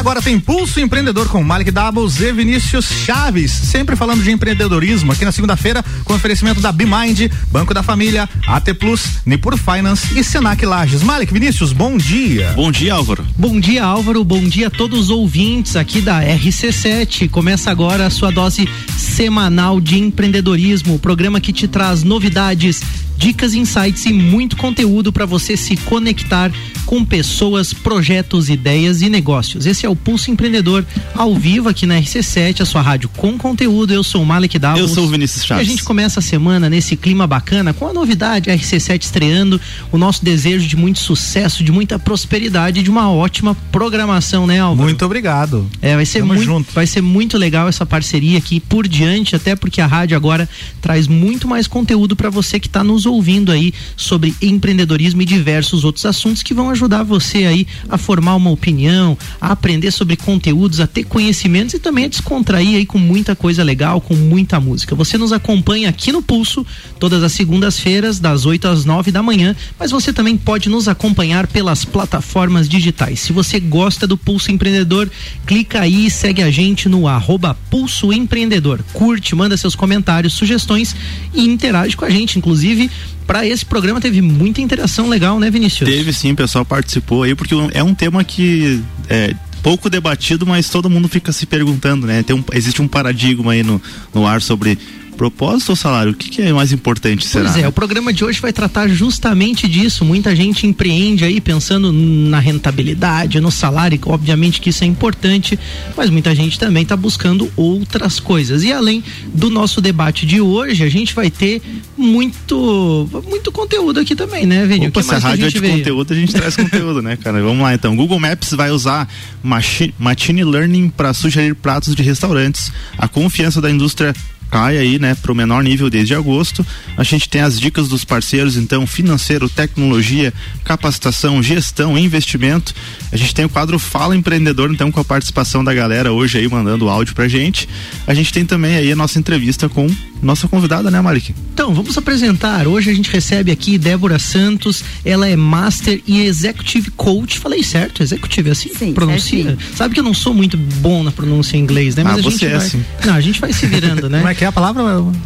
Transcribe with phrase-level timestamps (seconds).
[0.00, 5.26] agora tem Pulso Empreendedor com Malik Doubles e Vinícius Chaves, sempre falando de empreendedorismo aqui
[5.26, 10.64] na segunda-feira com oferecimento da BeMind, Banco da Família, AT Plus, Nipur Finance e Senac
[10.64, 11.02] Lages.
[11.02, 12.50] Malik Vinícius, bom dia.
[12.56, 13.26] Bom dia, Álvaro.
[13.36, 14.24] Bom dia, Álvaro.
[14.24, 17.28] Bom dia a todos os ouvintes aqui da RC7.
[17.28, 22.80] Começa agora a sua dose semanal de empreendedorismo, o programa que te traz novidades
[23.20, 26.50] dicas, insights e muito conteúdo para você se conectar
[26.86, 29.66] com pessoas, projetos, ideias e negócios.
[29.66, 33.92] Esse é o Pulso Empreendedor ao vivo aqui na RC7, a sua rádio com conteúdo.
[33.92, 34.80] Eu sou o Malek Davos.
[34.80, 35.66] Eu sou o Vinícius Chaves.
[35.66, 39.60] E a gente começa a semana nesse clima bacana com a novidade, a RC7 estreando,
[39.92, 44.88] o nosso desejo de muito sucesso, de muita prosperidade, de uma ótima programação, né, Álvaro?
[44.88, 45.70] Muito obrigado.
[45.82, 46.72] É, vai ser muito, junto.
[46.72, 50.48] vai ser muito legal essa parceria aqui por diante, até porque a rádio agora
[50.80, 53.09] traz muito mais conteúdo para você que está nos ouvindo
[53.50, 58.50] aí sobre empreendedorismo e diversos outros assuntos que vão ajudar você aí a formar uma
[58.50, 63.34] opinião, a aprender sobre conteúdos, a ter conhecimentos e também a descontrair aí com muita
[63.34, 64.94] coisa legal, com muita música.
[64.94, 66.64] Você nos acompanha aqui no Pulso
[66.98, 71.46] todas as segundas-feiras das 8 às 9 da manhã, mas você também pode nos acompanhar
[71.46, 73.20] pelas plataformas digitais.
[73.20, 75.10] Se você gosta do Pulso Empreendedor,
[75.46, 78.82] clica aí e segue a gente no arroba Pulso Empreendedor.
[78.92, 80.94] Curte, manda seus comentários, sugestões
[81.34, 82.38] e interage com a gente.
[82.38, 82.90] Inclusive,
[83.30, 85.88] para esse programa teve muita interação legal, né, Vinícius?
[85.88, 90.68] Teve sim, o pessoal participou aí, porque é um tema que é, pouco debatido, mas
[90.68, 92.24] todo mundo fica se perguntando, né?
[92.24, 93.80] Tem um, existe um paradigma aí no,
[94.12, 94.76] no ar sobre
[95.20, 96.12] propósito ou salário?
[96.12, 97.44] O que, que é mais importante, será?
[97.44, 100.02] Pois é, o programa de hoje vai tratar justamente disso.
[100.02, 105.58] Muita gente empreende aí pensando na rentabilidade, no salário, obviamente que isso é importante,
[105.94, 108.62] mas muita gente também está buscando outras coisas.
[108.62, 109.04] E além
[109.34, 111.60] do nosso debate de hoje, a gente vai ter
[111.98, 114.86] muito muito conteúdo aqui também, né, Vini?
[114.88, 115.76] Opa, se a rádio é de veio?
[115.76, 117.42] conteúdo, a gente traz conteúdo, né, cara?
[117.42, 117.94] Vamos lá então.
[117.94, 119.06] Google Maps vai usar
[119.42, 122.72] machine, machine learning para sugerir pratos de restaurantes.
[122.96, 124.14] A confiança da indústria
[124.50, 126.66] cai aí, né, para o menor nível desde agosto.
[126.96, 130.32] A gente tem as dicas dos parceiros, então, financeiro, tecnologia,
[130.64, 132.74] capacitação, gestão, investimento.
[133.12, 136.48] A gente tem o quadro Fala Empreendedor, então, com a participação da galera hoje aí
[136.48, 137.68] mandando áudio pra gente.
[138.06, 139.88] A gente tem também aí a nossa entrevista com
[140.22, 141.34] nossa convidada, né, Malik?
[141.52, 142.66] Então, vamos apresentar.
[142.66, 144.82] Hoje a gente recebe aqui Débora Santos.
[145.04, 147.38] Ela é Master e Executive Coach.
[147.38, 148.02] Falei certo?
[148.02, 149.44] Executive, é assim Sim, pronuncia?
[149.44, 149.58] Certinho.
[149.76, 152.04] Sabe que eu não sou muito bom na pronúncia em inglês, né?
[152.04, 152.56] Mas ah, a gente é vai...
[152.56, 152.84] assim.
[153.04, 154.18] Não, a gente vai se virando, né?
[154.20, 154.82] Como é que é a palavra?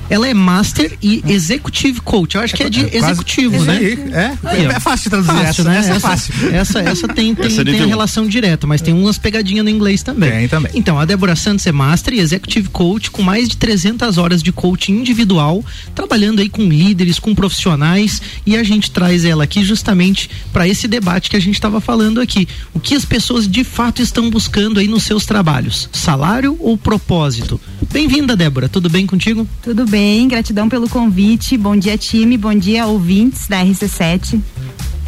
[0.08, 2.34] Ela é Master e Executive Coach.
[2.36, 3.76] Eu acho que é de é executivo, né?
[4.12, 5.78] É, aí, é fácil de traduzir fácil, essa, né?
[5.78, 6.34] essa, essa é fácil.
[6.52, 10.02] Essa, essa tem, tem, essa tem a relação direta, mas tem umas pegadinhas no inglês
[10.02, 10.30] também.
[10.30, 10.72] Tem também.
[10.74, 14.52] Então, a Débora Santos é Master e Executive Coach com mais de 300 horas de
[14.92, 15.64] individual
[15.94, 20.86] trabalhando aí com líderes, com profissionais e a gente traz ela aqui justamente para esse
[20.88, 22.48] debate que a gente estava falando aqui.
[22.72, 25.88] O que as pessoas de fato estão buscando aí nos seus trabalhos?
[25.92, 27.60] Salário ou propósito?
[27.92, 28.68] Bem-vinda, Débora.
[28.68, 29.46] Tudo bem contigo?
[29.62, 31.56] Tudo bem, gratidão pelo convite.
[31.56, 32.36] Bom dia, time.
[32.36, 34.40] Bom dia, ouvintes da RC7.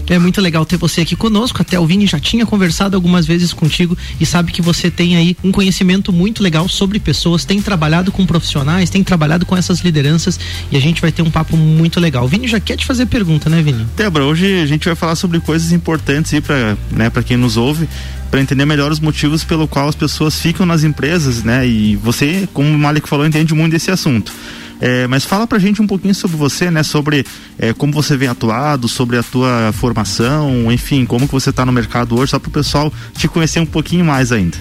[0.08, 1.60] É muito legal ter você aqui conosco.
[1.60, 5.36] Até o Vini já tinha conversado algumas vezes contigo e sabe que você tem aí
[5.42, 10.38] um conhecimento muito legal sobre pessoas, tem trabalhado com profissionais, tem trabalhado com essas lideranças
[10.70, 12.24] e a gente vai ter um papo muito legal.
[12.24, 13.86] O Vini já quer te fazer pergunta, né, Vini?
[13.96, 17.88] Débora, hoje a gente vai falar sobre coisas importantes aí para né, quem nos ouve
[18.30, 21.66] para entender melhor os motivos pelo qual as pessoas ficam nas empresas, né?
[21.66, 24.32] E você, como o Malik falou, entende muito desse assunto.
[24.80, 26.82] É, mas fala pra gente um pouquinho sobre você, né?
[26.82, 27.24] Sobre
[27.58, 31.72] é, como você vem atuado, sobre a tua formação, enfim, como que você está no
[31.72, 34.56] mercado hoje, só para o pessoal te conhecer um pouquinho mais ainda.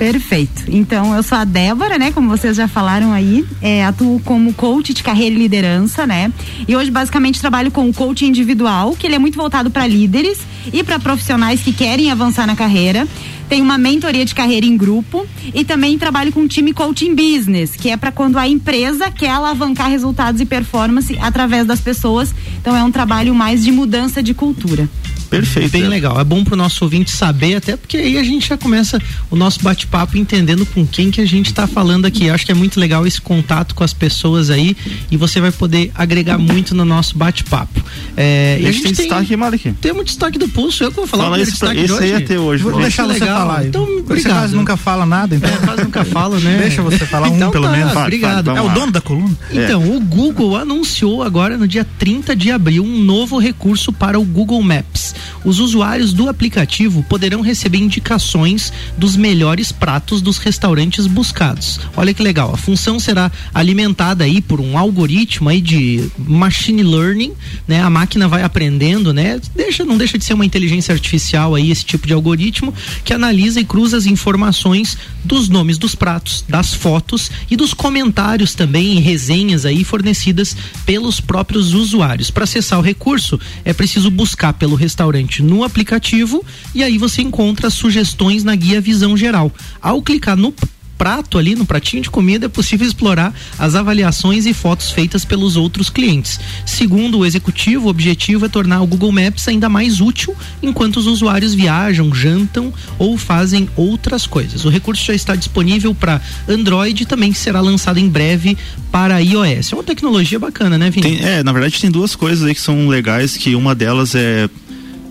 [0.00, 0.62] Perfeito.
[0.66, 2.10] Então, eu sou a Débora, né?
[2.10, 6.32] Como vocês já falaram aí, é, atuo como coach de carreira e liderança, né?
[6.66, 10.38] E hoje, basicamente, trabalho com o coaching individual, que ele é muito voltado para líderes
[10.72, 13.06] e para profissionais que querem avançar na carreira.
[13.50, 17.90] Tem uma mentoria de carreira em grupo e também trabalho com time coaching business, que
[17.90, 22.32] é para quando a empresa quer alavancar resultados e performance através das pessoas.
[22.60, 24.88] Então, é um trabalho mais de mudança de cultura.
[25.30, 25.70] Perfeito.
[25.70, 25.88] Bem é.
[25.88, 26.20] legal.
[26.20, 29.00] É bom pro nosso ouvinte saber, até porque aí a gente já começa
[29.30, 32.26] o nosso bate-papo entendendo com quem que a gente está falando aqui.
[32.26, 34.76] Eu acho que é muito legal esse contato com as pessoas aí
[35.10, 37.80] e você vai poder agregar muito no nosso bate-papo.
[38.16, 39.72] É, e a gente tem destaque, Malik.
[39.80, 40.82] Temos destaque do pulso.
[40.82, 42.62] Eu que vou falar Fala esse, destaque esse aí é teu hoje.
[42.62, 43.38] Vou deixar você legal.
[43.38, 43.66] falar.
[43.66, 44.16] Então, obrigado.
[44.16, 45.48] Você quase nunca fala nada, então.
[45.48, 46.58] É, quase nunca fala, né?
[46.58, 47.96] Deixa você falar então, um, pelo tá, menos.
[47.96, 48.50] Obrigado.
[48.50, 49.36] é o dono da coluna?
[49.50, 49.86] Então, é.
[49.86, 54.62] o Google anunciou agora no dia 30 de abril um novo recurso para o Google
[54.62, 55.14] Maps.
[55.44, 61.80] Os usuários do aplicativo poderão receber indicações dos melhores pratos dos restaurantes buscados.
[61.96, 67.32] Olha que legal, a função será alimentada aí por um algoritmo aí de machine learning,
[67.66, 67.80] né?
[67.82, 69.40] A máquina vai aprendendo, né?
[69.54, 72.72] Deixa, não deixa de ser uma inteligência artificial aí esse tipo de algoritmo
[73.04, 78.54] que analisa e cruza as informações dos nomes dos pratos, das fotos e dos comentários
[78.54, 80.56] também e resenhas aí fornecidas
[80.86, 82.30] pelos próprios usuários.
[82.30, 85.09] Para acessar o recurso, é preciso buscar pelo restaurante
[85.42, 89.52] no aplicativo e aí você encontra sugestões na guia Visão Geral.
[89.82, 90.54] Ao clicar no
[91.00, 95.56] prato ali, no pratinho de comida, é possível explorar as avaliações e fotos feitas pelos
[95.56, 96.38] outros clientes.
[96.66, 101.06] Segundo o executivo, o objetivo é tornar o Google Maps ainda mais útil enquanto os
[101.06, 104.66] usuários viajam, jantam ou fazem outras coisas.
[104.66, 108.58] O recurso já está disponível para Android e também será lançado em breve
[108.92, 109.72] para iOS.
[109.72, 111.16] É uma tecnologia bacana, né, Vini?
[111.16, 114.50] Tem, é, na verdade tem duas coisas aí que são legais, que uma delas é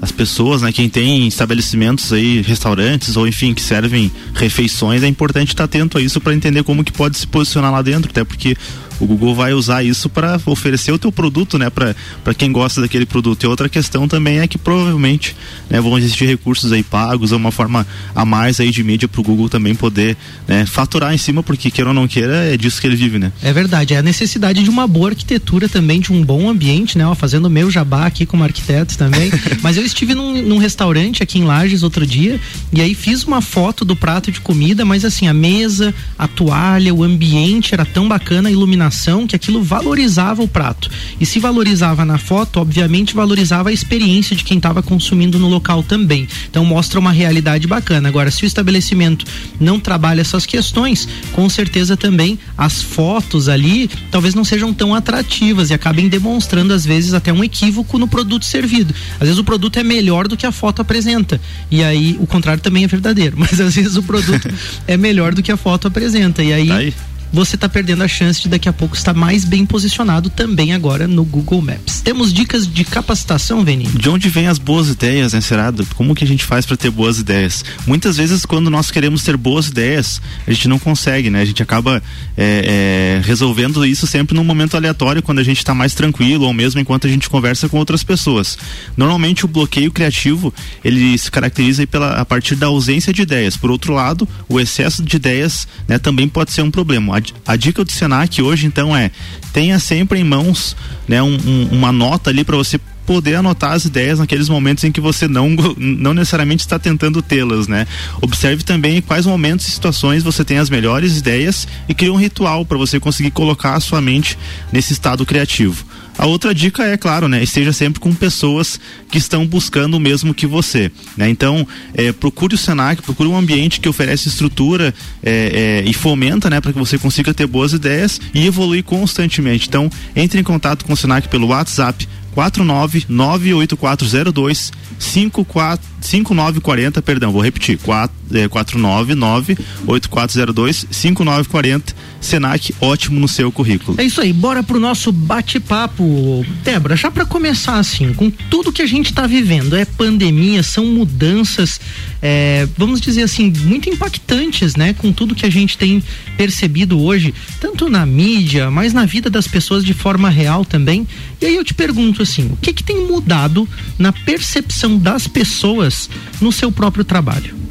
[0.02, 5.50] as pessoas, né, quem tem estabelecimentos aí, restaurantes ou enfim, que servem refeições, é importante
[5.50, 8.56] estar atento a isso para entender como que pode se posicionar lá dentro, até porque
[9.00, 13.06] o Google vai usar isso para oferecer o teu produto, né, para quem gosta daquele
[13.06, 13.44] produto.
[13.44, 15.36] E outra questão também é que provavelmente,
[15.70, 19.24] né, vão existir recursos aí pagos, uma forma a mais aí de mídia para o
[19.24, 20.18] Google também poder,
[20.48, 23.32] né, faturar em cima, porque queira ou não queira, é disso que ele vive, né?
[23.42, 27.06] É verdade, é a necessidade de uma boa arquitetura também, de um bom ambiente, né,
[27.06, 29.32] ó, fazendo meu jabá aqui como arquiteto também.
[29.62, 32.40] Mas eu estive num, num restaurante aqui em Lages outro dia
[32.74, 36.94] e aí fiz uma foto do prato de comida, mas assim, a mesa, a toalha,
[36.94, 38.89] o ambiente era tão bacana, a iluminação
[39.28, 40.90] que aquilo valorizava o prato.
[41.20, 45.84] E se valorizava na foto, obviamente valorizava a experiência de quem estava consumindo no local
[45.84, 46.28] também.
[46.50, 48.10] Então mostra uma realidade bacana.
[48.10, 49.26] Agora, se o estabelecimento
[49.60, 55.70] não trabalha essas questões, com certeza também as fotos ali talvez não sejam tão atrativas
[55.70, 58.94] e acabem demonstrando às vezes até um equívoco no produto servido.
[59.16, 61.40] Às vezes o produto é melhor do que a foto apresenta.
[61.70, 64.50] E aí o contrário também é verdadeiro, mas às vezes o produto
[64.88, 66.44] é melhor do que a foto apresenta.
[66.44, 66.94] E aí, tá aí
[67.32, 71.08] você está perdendo a chance de daqui a pouco estar mais bem posicionado também agora
[71.08, 72.02] no Google Maps.
[72.02, 73.86] Temos dicas de capacitação, Veni?
[73.86, 75.86] De onde vêm as boas ideias, né, Serado?
[75.96, 77.64] Como que a gente faz para ter boas ideias?
[77.86, 81.42] Muitas vezes, quando nós queremos ter boas ideias, a gente não consegue, né?
[81.42, 82.02] A gente acaba
[82.36, 86.54] é, é, resolvendo isso sempre num momento aleatório, quando a gente está mais tranquilo, ou
[86.54, 88.58] mesmo enquanto a gente conversa com outras pessoas.
[88.98, 90.54] Normalmente, o bloqueio criativo
[90.84, 93.56] ele se caracteriza pela, a partir da ausência de ideias.
[93.56, 97.84] Por outro lado, o excesso de ideias né, também pode ser um problema a, dica
[97.84, 99.12] do Senac hoje então é
[99.54, 100.76] tenha sempre em mãos
[101.08, 102.80] né, um, um, uma nota ali para você
[103.10, 107.68] poder anotar as ideias naqueles momentos em que você não, não necessariamente está tentando tê-las,
[107.68, 107.88] né?
[108.22, 112.64] Observe também quais momentos e situações você tem as melhores ideias e crie um ritual
[112.64, 114.38] para você conseguir colocar a sua mente
[114.72, 115.84] nesse estado criativo.
[116.20, 117.42] A outra dica é, claro, né?
[117.42, 118.78] Esteja sempre com pessoas
[119.10, 120.92] que estão buscando o mesmo que você.
[121.16, 121.30] Né?
[121.30, 124.94] Então, é, procure o Senac, procure um ambiente que oferece estrutura
[125.24, 129.70] é, é, e fomenta, né, para que você consiga ter boas ideias e evoluir constantemente.
[129.70, 137.78] Então, entre em contato com o Senac pelo WhatsApp 49 98402 5940, perdão, vou repetir,
[137.78, 139.58] 499
[139.88, 141.96] 8402 5940.
[142.22, 144.00] Senac, ótimo no seu currículo.
[144.00, 146.46] É isso aí, bora pro nosso bate-papo.
[146.64, 150.86] Débora, já para começar assim, com tudo que a gente está vivendo, é pandemia, são
[150.86, 151.80] mudanças,
[152.22, 154.94] é, vamos dizer assim, muito impactantes, né?
[154.94, 156.04] Com tudo que a gente tem
[156.38, 161.08] percebido hoje, tanto na mídia, mas na vida das pessoas de forma real também.
[161.42, 163.68] E aí eu te pergunto assim, o que que tem mudado
[163.98, 166.10] na percepção das pessoas
[166.42, 167.69] no seu próprio trabalho?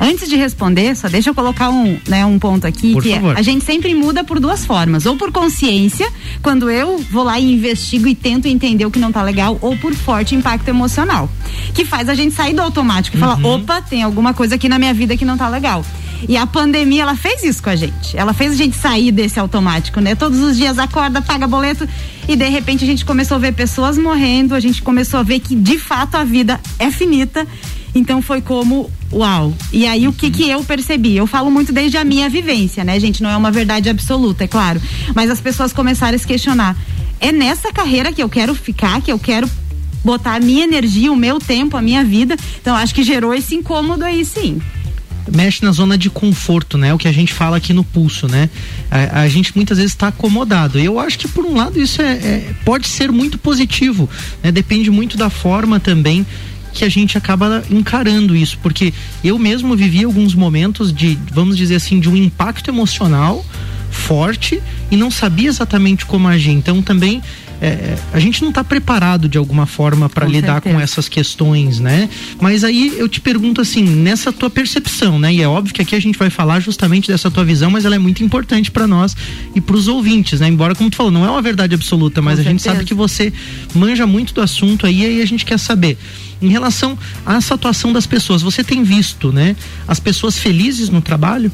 [0.00, 3.16] Antes de responder, só deixa eu colocar um, né, um ponto aqui, por que é,
[3.16, 3.36] favor.
[3.36, 5.06] a gente sempre muda por duas formas.
[5.06, 6.08] Ou por consciência,
[6.42, 9.76] quando eu vou lá e investigo e tento entender o que não tá legal, ou
[9.76, 11.28] por forte impacto emocional.
[11.74, 13.28] Que faz a gente sair do automático e uhum.
[13.28, 15.84] falar, opa, tem alguma coisa aqui na minha vida que não tá legal.
[16.26, 18.16] E a pandemia, ela fez isso com a gente.
[18.16, 20.14] Ela fez a gente sair desse automático, né?
[20.14, 21.88] Todos os dias acorda, paga boleto
[22.26, 25.38] e de repente a gente começou a ver pessoas morrendo, a gente começou a ver
[25.40, 27.46] que de fato a vida é finita.
[27.94, 29.54] Então foi como, uau.
[29.72, 31.16] E aí o que que eu percebi?
[31.16, 33.22] Eu falo muito desde a minha vivência, né, gente?
[33.22, 34.80] Não é uma verdade absoluta, é claro.
[35.14, 36.76] Mas as pessoas começaram a se questionar.
[37.20, 39.48] É nessa carreira que eu quero ficar, que eu quero
[40.04, 42.36] botar a minha energia, o meu tempo, a minha vida.
[42.60, 44.60] Então acho que gerou esse incômodo aí, sim
[45.34, 46.92] mexe na zona de conforto, né?
[46.94, 48.48] O que a gente fala aqui no pulso, né?
[48.90, 50.78] A, a gente muitas vezes está acomodado.
[50.78, 54.08] Eu acho que por um lado isso é, é pode ser muito positivo,
[54.42, 54.50] né?
[54.50, 56.26] Depende muito da forma também
[56.72, 61.76] que a gente acaba encarando isso, porque eu mesmo vivi alguns momentos de, vamos dizer
[61.76, 63.44] assim, de um impacto emocional
[63.90, 64.60] forte
[64.90, 66.50] e não sabia exatamente como agir.
[66.52, 67.22] Então também
[67.60, 70.74] é, a gente não está preparado de alguma forma para lidar certeza.
[70.74, 72.08] com essas questões, né?
[72.40, 75.34] Mas aí eu te pergunto assim, nessa tua percepção, né?
[75.34, 77.96] E é óbvio que aqui a gente vai falar justamente dessa tua visão, mas ela
[77.96, 79.16] é muito importante para nós
[79.54, 80.48] e para os ouvintes, né?
[80.48, 82.76] Embora como tu falou, não é uma verdade absoluta, mas Com a gente certeza.
[82.76, 83.32] sabe que você
[83.74, 85.98] manja muito do assunto aí e aí a gente quer saber
[86.40, 89.56] em relação a essa atuação das pessoas, você tem visto, né?
[89.86, 91.50] As pessoas felizes no trabalho?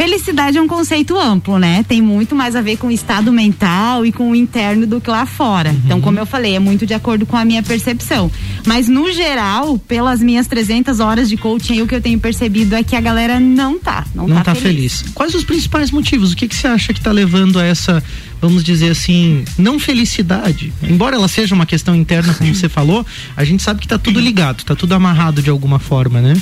[0.00, 1.84] Felicidade é um conceito amplo, né?
[1.86, 5.10] Tem muito mais a ver com o estado mental e com o interno do que
[5.10, 5.76] lá fora.
[5.84, 8.32] Então, como eu falei, é muito de acordo com a minha percepção.
[8.64, 12.82] Mas, no geral, pelas minhas 300 horas de coaching, o que eu tenho percebido é
[12.82, 14.06] que a galera não tá.
[14.14, 15.04] Não, não tá, está feliz.
[15.12, 16.32] Quais os principais motivos?
[16.32, 18.02] O que, que você acha que está levando a essa,
[18.40, 20.72] vamos dizer assim, não felicidade?
[20.82, 23.04] Embora ela seja uma questão interna, como você falou,
[23.36, 26.34] a gente sabe que está tudo ligado, está tudo amarrado de alguma forma, né?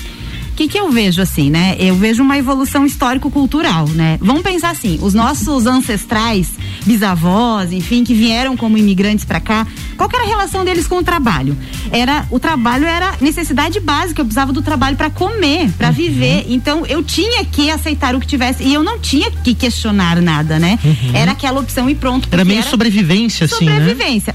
[0.59, 1.77] O que, que eu vejo assim, né?
[1.79, 4.19] Eu vejo uma evolução histórico-cultural, né?
[4.21, 6.51] Vamos pensar assim, os nossos ancestrais,
[6.85, 9.65] bisavós, enfim, que vieram como imigrantes para cá,
[9.97, 11.57] qual era a relação deles com o trabalho?
[11.93, 16.47] Era o trabalho era necessidade básica, eu precisava do trabalho para comer, para viver.
[16.49, 20.59] Então eu tinha que aceitar o que tivesse e eu não tinha que questionar nada,
[20.59, 20.77] né?
[21.15, 22.29] Era aquela opção e pronto.
[22.33, 23.77] Era meio sobrevivência, assim, né?
[23.77, 24.35] sobrevivência.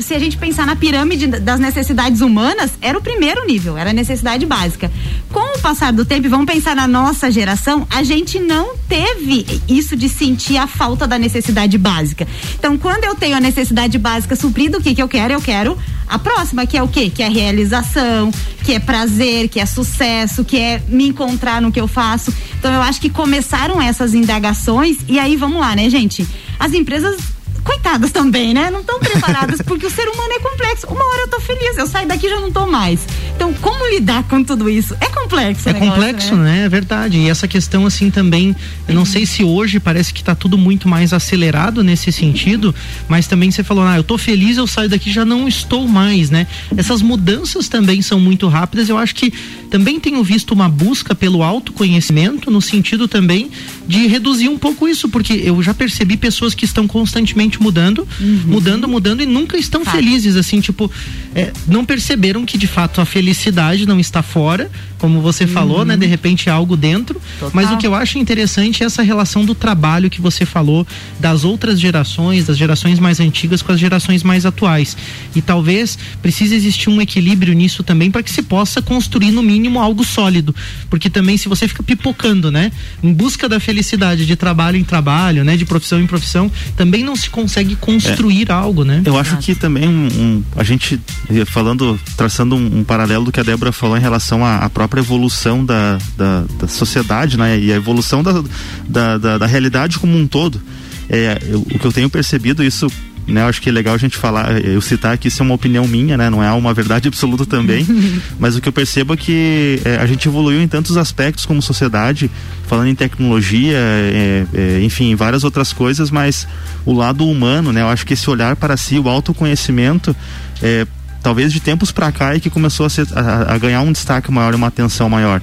[0.00, 3.92] Se a gente pensar na pirâmide das necessidades humanas, era o primeiro nível, era a
[3.92, 4.90] necessidade básica.
[5.32, 9.96] Com passar do tempo, e vamos pensar na nossa geração, a gente não teve isso
[9.96, 12.26] de sentir a falta da necessidade básica.
[12.58, 15.34] Então, quando eu tenho a necessidade básica suprida, o que que eu quero?
[15.34, 17.08] Eu quero a próxima, que é o quê?
[17.08, 18.32] Que é realização,
[18.64, 22.34] que é prazer, que é sucesso, que é me encontrar no que eu faço.
[22.58, 26.26] Então, eu acho que começaram essas indagações e aí vamos lá, né, gente?
[26.58, 27.16] As empresas
[27.62, 28.70] coitadas também, né?
[28.70, 30.86] Não estão preparadas porque o ser humano é complexo.
[30.86, 33.00] Uma hora eu tô feliz, eu saio daqui e já não tô mais.
[33.34, 34.94] Então, como lidar com tudo isso?
[35.00, 36.42] É complexo, É negócio, complexo, né?
[36.60, 36.64] né?
[36.64, 37.18] É verdade.
[37.18, 38.54] E essa questão, assim, também,
[38.86, 42.74] eu não sei se hoje parece que tá tudo muito mais acelerado nesse sentido,
[43.08, 46.30] mas também você falou, ah, eu tô feliz, eu saio daqui já não estou mais,
[46.30, 46.46] né?
[46.76, 48.88] Essas mudanças também são muito rápidas.
[48.88, 49.32] Eu acho que
[49.70, 53.50] também tenho visto uma busca pelo autoconhecimento no sentido também
[53.86, 58.06] de reduzir um pouco isso, porque eu já percebi pessoas que estão constantemente mudando,
[58.44, 60.90] mudando, mudando e nunca estão felizes, assim, tipo,
[61.34, 65.96] é, não perceberam que de fato a felicidade não está fora, como você falou, né?
[65.96, 67.20] De repente é algo dentro.
[67.38, 67.50] Total.
[67.54, 70.86] Mas o que eu acho interessante é essa relação do trabalho que você falou,
[71.18, 74.96] das outras gerações, das gerações mais antigas com as gerações mais atuais.
[75.34, 79.80] E talvez precise existir um equilíbrio nisso também para que se possa construir no mínimo
[79.80, 80.54] algo sólido.
[80.90, 82.70] Porque também se você fica pipocando, né?
[83.02, 85.56] Em busca da felicidade de trabalho em trabalho, né?
[85.56, 89.02] De profissão em profissão, também não se consegue construir algo, né?
[89.04, 93.32] Eu acho que também um, um- a gente eh, falando, traçando um, um paralelo do
[93.32, 97.58] que a Débora falou em relação à, à própria evolução da, da, da sociedade, né?
[97.58, 98.42] E a evolução da,
[98.88, 100.60] da, da, da realidade como um todo.
[101.08, 102.86] É, eu- o que eu tenho percebido isso
[103.30, 105.54] né, eu acho que é legal a gente falar, eu citar que isso é uma
[105.54, 107.86] opinião minha, né, não é uma verdade absoluta também,
[108.38, 111.62] mas o que eu percebo é que eh, a gente evoluiu em tantos aspectos como
[111.62, 112.30] sociedade,
[112.66, 116.46] falando em tecnologia, eh, eh, enfim, várias outras coisas, mas
[116.84, 120.14] o lado humano, né, eu acho que esse olhar para si, o autoconhecimento,
[120.62, 120.86] eh,
[121.22, 124.30] talvez de tempos para cá é que começou a, ser- a- a ganhar um destaque
[124.32, 125.40] maior, uma atenção maior.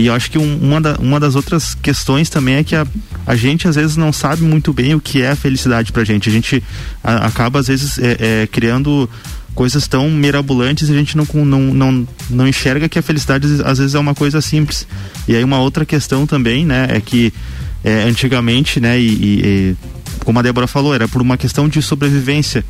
[0.00, 2.86] E eu acho que um- uma, da- uma das outras questões também é que a,
[3.26, 6.28] a gente às vezes não sabe muito bem o que é a felicidade pra gente.
[6.28, 6.62] A gente
[7.04, 9.08] a- acaba às vezes é, é, criando
[9.54, 13.78] coisas tão mirabolantes e a gente não, não, não, não enxerga que a felicidade às
[13.78, 14.86] vezes é uma coisa simples.
[15.28, 17.32] E aí uma outra questão também, né, é que
[17.84, 19.76] é, antigamente, né, e, e- e
[20.24, 22.64] como a Débora falou, era por uma questão de sobrevivência.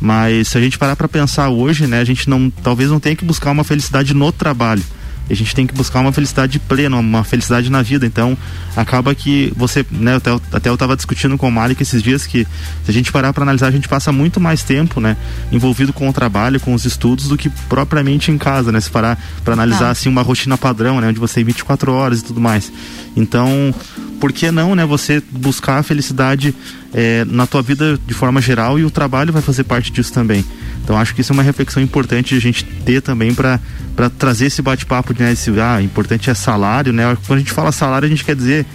[0.00, 3.14] Mas se a gente parar para pensar hoje, né, a gente não, talvez não tenha
[3.16, 4.82] que buscar uma felicidade no trabalho.
[5.28, 8.04] A gente tem que buscar uma felicidade plena, uma felicidade na vida.
[8.04, 8.36] Então,
[8.76, 12.26] acaba que você, né, até, eu- até eu estava discutindo com o Malik esses dias
[12.26, 12.44] que
[12.84, 15.16] se a gente parar para analisar, a gente passa muito mais tempo, né,
[15.50, 18.80] envolvido com o trabalho, com os estudos do que propriamente em casa, né?
[18.80, 19.90] Se parar para analisar Tá.
[19.90, 22.70] assim uma rotina padrão, né, onde você tem 24 horas e tudo mais.
[23.16, 23.74] Então,
[24.20, 26.54] por que não, né, você buscar a felicidade
[26.96, 30.44] eh, na tua vida de forma geral e o trabalho vai fazer parte disso também.
[30.84, 33.58] Então, acho que isso é uma reflexão importante de a gente ter também para
[33.96, 37.16] para trazer esse bate-papo de né, esse, ah, importante é salário, né?
[37.26, 38.66] Quando a gente fala salário, a gente quer dizer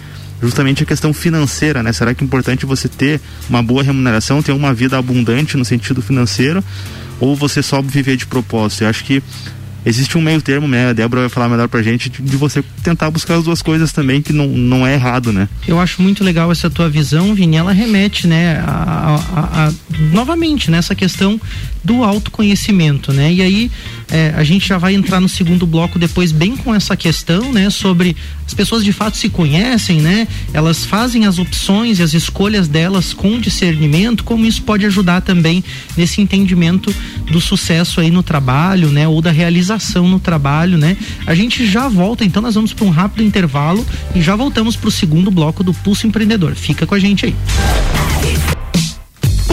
[0.42, 1.92] justamente a questão financeira, né?
[1.92, 6.00] Será que é importante você ter uma boa remuneração, ter uma vida abundante no sentido
[6.00, 6.64] financeiro,
[7.20, 8.84] ou você só viver de propósito?
[8.84, 9.22] Eu acho que
[9.84, 10.90] existe um meio termo, né?
[10.90, 13.92] A Débora vai falar melhor pra gente, de, de você tentar buscar as duas coisas
[13.92, 15.48] também, que não, não é errado, né?
[15.66, 17.56] Eu acho muito legal essa tua visão, Vini.
[17.56, 19.72] Ela remete, né, a, a- a-
[20.12, 21.40] novamente nessa questão
[21.84, 23.32] do autoconhecimento, né?
[23.32, 23.70] E aí
[24.10, 27.70] é, a gente já vai entrar no segundo bloco depois bem com essa questão, né?
[27.70, 30.26] Sobre as pessoas de fato se conhecem, né?
[30.52, 35.62] Elas fazem as opções e as escolhas delas com discernimento, como isso pode ajudar também
[35.96, 36.94] nesse entendimento
[37.30, 39.06] do sucesso aí no trabalho, né?
[39.06, 40.96] Ou da realização no trabalho, né?
[41.26, 44.88] A gente já volta, então nós vamos para um rápido intervalo e já voltamos para
[44.88, 46.54] o segundo bloco do Pulso Empreendedor.
[46.54, 47.34] Fica com a gente aí.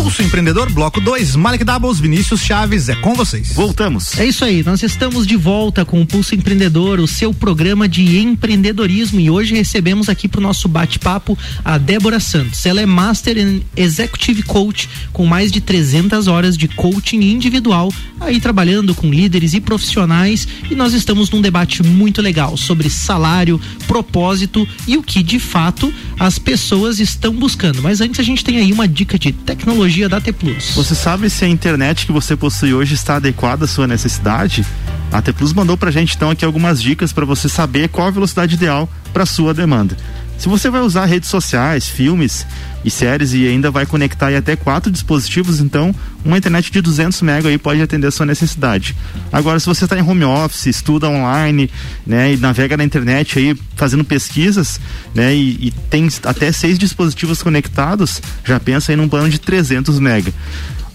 [0.07, 3.51] Pulso Empreendedor, bloco 2, Malik Doubles, Vinícius Chaves, é com vocês.
[3.51, 4.17] Voltamos.
[4.17, 8.17] É isso aí, nós estamos de volta com o Pulso Empreendedor, o seu programa de
[8.17, 12.65] empreendedorismo e hoje recebemos aqui para o nosso bate-papo a Débora Santos.
[12.65, 18.39] Ela é Master in Executive Coach com mais de 300 horas de coaching individual, aí
[18.39, 24.65] trabalhando com líderes e profissionais e nós estamos num debate muito legal sobre salário, propósito
[24.87, 27.81] e o que de fato as pessoas estão buscando.
[27.81, 30.71] Mas antes a gente tem aí uma dica de tecnologia tecnologia da T Plus.
[30.75, 34.65] Você sabe se a internet que você possui hoje está adequada à sua necessidade?
[35.11, 38.11] A T Plus mandou pra gente então aqui algumas dicas para você saber qual a
[38.11, 39.97] velocidade ideal para sua demanda.
[40.37, 42.45] Se você vai usar redes sociais, filmes
[42.85, 47.47] e séries e ainda vai conectar até quatro dispositivos, então uma internet de 200 MB
[47.47, 48.95] aí pode atender a sua necessidade.
[49.31, 51.69] Agora, se você está em home office, estuda online,
[52.05, 54.79] né, e navega na internet aí fazendo pesquisas,
[55.13, 59.99] né, e, e tem até seis dispositivos conectados, já pensa aí num plano de 300
[59.99, 60.33] MB.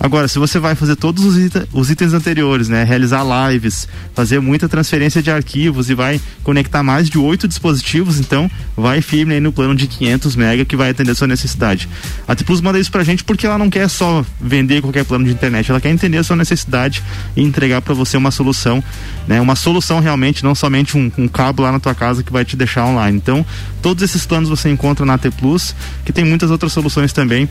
[0.02, 2.82] Agora, se você vai fazer todos os, ita os itens anteriores, né?
[2.82, 8.50] Realizar lives, fazer muita transferência de arquivos e vai conectar mais de oito dispositivos, então
[8.76, 11.88] vai firme aí no plano de 500 mega que vai atender a sua necessidade.
[12.26, 15.24] A T Plus manda isso pra gente porque ela não quer só vender qualquer plano
[15.24, 17.00] de internet, ela quer entender a sua necessidade
[17.36, 18.82] e entregar para você uma solução,
[19.28, 19.40] né?
[19.40, 22.56] Uma solução realmente, não somente um, um cabo lá na tua casa que vai te
[22.56, 23.16] deixar online.
[23.16, 23.46] Então,
[23.80, 27.48] todos esses planos você encontra na T Plus, que tem muitas outras soluções também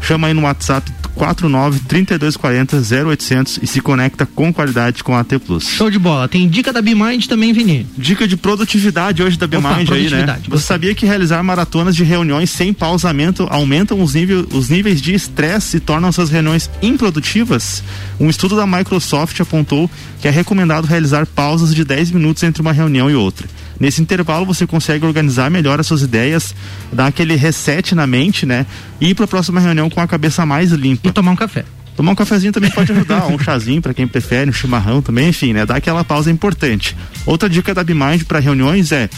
[0.00, 2.76] Chama aí no WhatsApp 49 3240
[3.10, 5.68] 0800 e se conecta com qualidade com a T Plus.
[5.68, 6.28] Show de bola.
[6.28, 7.86] Tem dica da BeMind também, Vini.
[7.96, 10.38] Dica de produtividade hoje da BeMind aí, né?
[10.48, 15.12] Você sabia que realizar maratonas de reuniões sem pausamento aumentam os, nível, os níveis de
[15.12, 17.82] estresse e tornam essas reuniões improdutivas?
[18.18, 19.90] Um estudo da Microsoft apontou
[20.20, 23.46] que é recomendado realizar pausas de 10 minutos entre uma reunião e outra.
[23.80, 26.54] Nesse intervalo você consegue organizar melhor as suas ideias,
[26.92, 28.66] dar aquele reset na mente, né?
[29.00, 31.08] E ir para a próxima reunião com a cabeça mais limpa.
[31.08, 31.64] E tomar um café.
[31.96, 35.54] Tomar um cafezinho também pode ajudar, um chazinho para quem prefere, um chimarrão também, enfim,
[35.54, 35.64] né?
[35.64, 36.94] Dar aquela pausa importante.
[37.24, 39.08] Outra dica da BeMind para reuniões é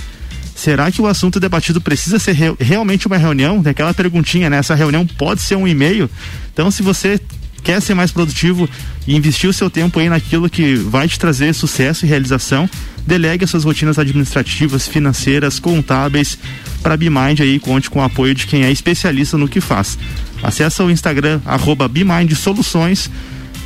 [0.55, 3.63] será que o assunto debatido precisa ser re realmente uma reunião?
[3.63, 4.59] Tem aquela perguntinha, né?
[4.59, 6.09] Essa reunião pode ser um e-mail?
[6.53, 7.21] Então, se você
[7.63, 8.69] quer ser mais produtivo
[9.07, 12.69] e investir o seu tempo aí naquilo que vai te trazer sucesso e realização,
[13.07, 16.39] delegue as suas rotinas administrativas, financeiras, contábeis
[16.83, 19.99] para BeMind aí, conte com o apoio de quem é especialista no que faz.
[20.43, 23.11] Acesse o Instagram arroba BeMind Soluções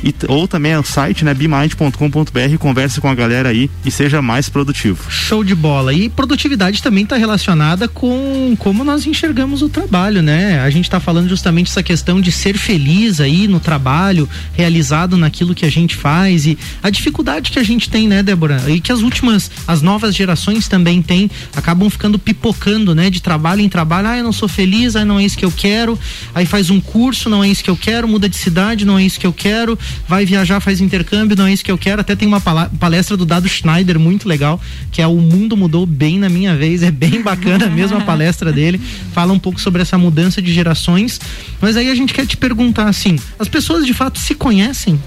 [0.03, 4.21] e, ou também é o site, né, bimind.com.br, converse com a galera aí e seja
[4.21, 5.09] mais produtivo.
[5.09, 5.93] Show de bola.
[5.93, 10.61] E produtividade também está relacionada com como nós enxergamos o trabalho, né?
[10.61, 15.55] A gente está falando justamente essa questão de ser feliz aí no trabalho, realizado naquilo
[15.55, 18.61] que a gente faz e a dificuldade que a gente tem, né, Débora?
[18.67, 23.61] E que as últimas, as novas gerações também têm, acabam ficando pipocando, né, de trabalho
[23.61, 24.07] em trabalho.
[24.07, 25.97] Ah, eu não sou feliz, ah, não é isso que eu quero.
[26.33, 29.03] Aí faz um curso, não é isso que eu quero, muda de cidade, não é
[29.03, 29.77] isso que eu quero
[30.07, 32.01] vai viajar, faz intercâmbio, não é isso que eu quero.
[32.01, 34.59] Até tem uma palestra do Dado Schneider muito legal,
[34.91, 36.83] que é O Mundo Mudou Bem na Minha Vez.
[36.83, 38.79] É bem bacana mesmo a palestra dele.
[39.13, 41.19] Fala um pouco sobre essa mudança de gerações.
[41.61, 44.99] Mas aí a gente quer te perguntar assim: as pessoas de fato se conhecem?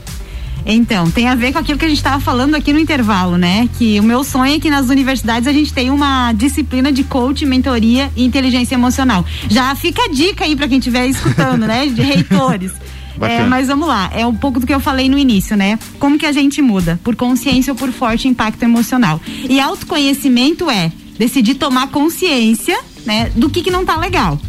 [0.67, 3.69] Então, tem a ver com aquilo que a gente estava falando aqui no intervalo, né?
[3.79, 7.45] Que o meu sonho é que nas universidades a gente tenha uma disciplina de coach,
[7.47, 9.25] mentoria e inteligência emocional.
[9.49, 11.87] Já fica a dica aí para quem estiver escutando, né?
[11.87, 12.73] De reitores.
[13.21, 15.79] É, mas vamos lá, é um pouco do que eu falei no início, né?
[15.99, 16.99] Como que a gente muda?
[17.05, 19.21] Por consciência ou por forte impacto emocional.
[19.49, 24.41] E autoconhecimento é decidir tomar consciência, né, do que que não tá legal.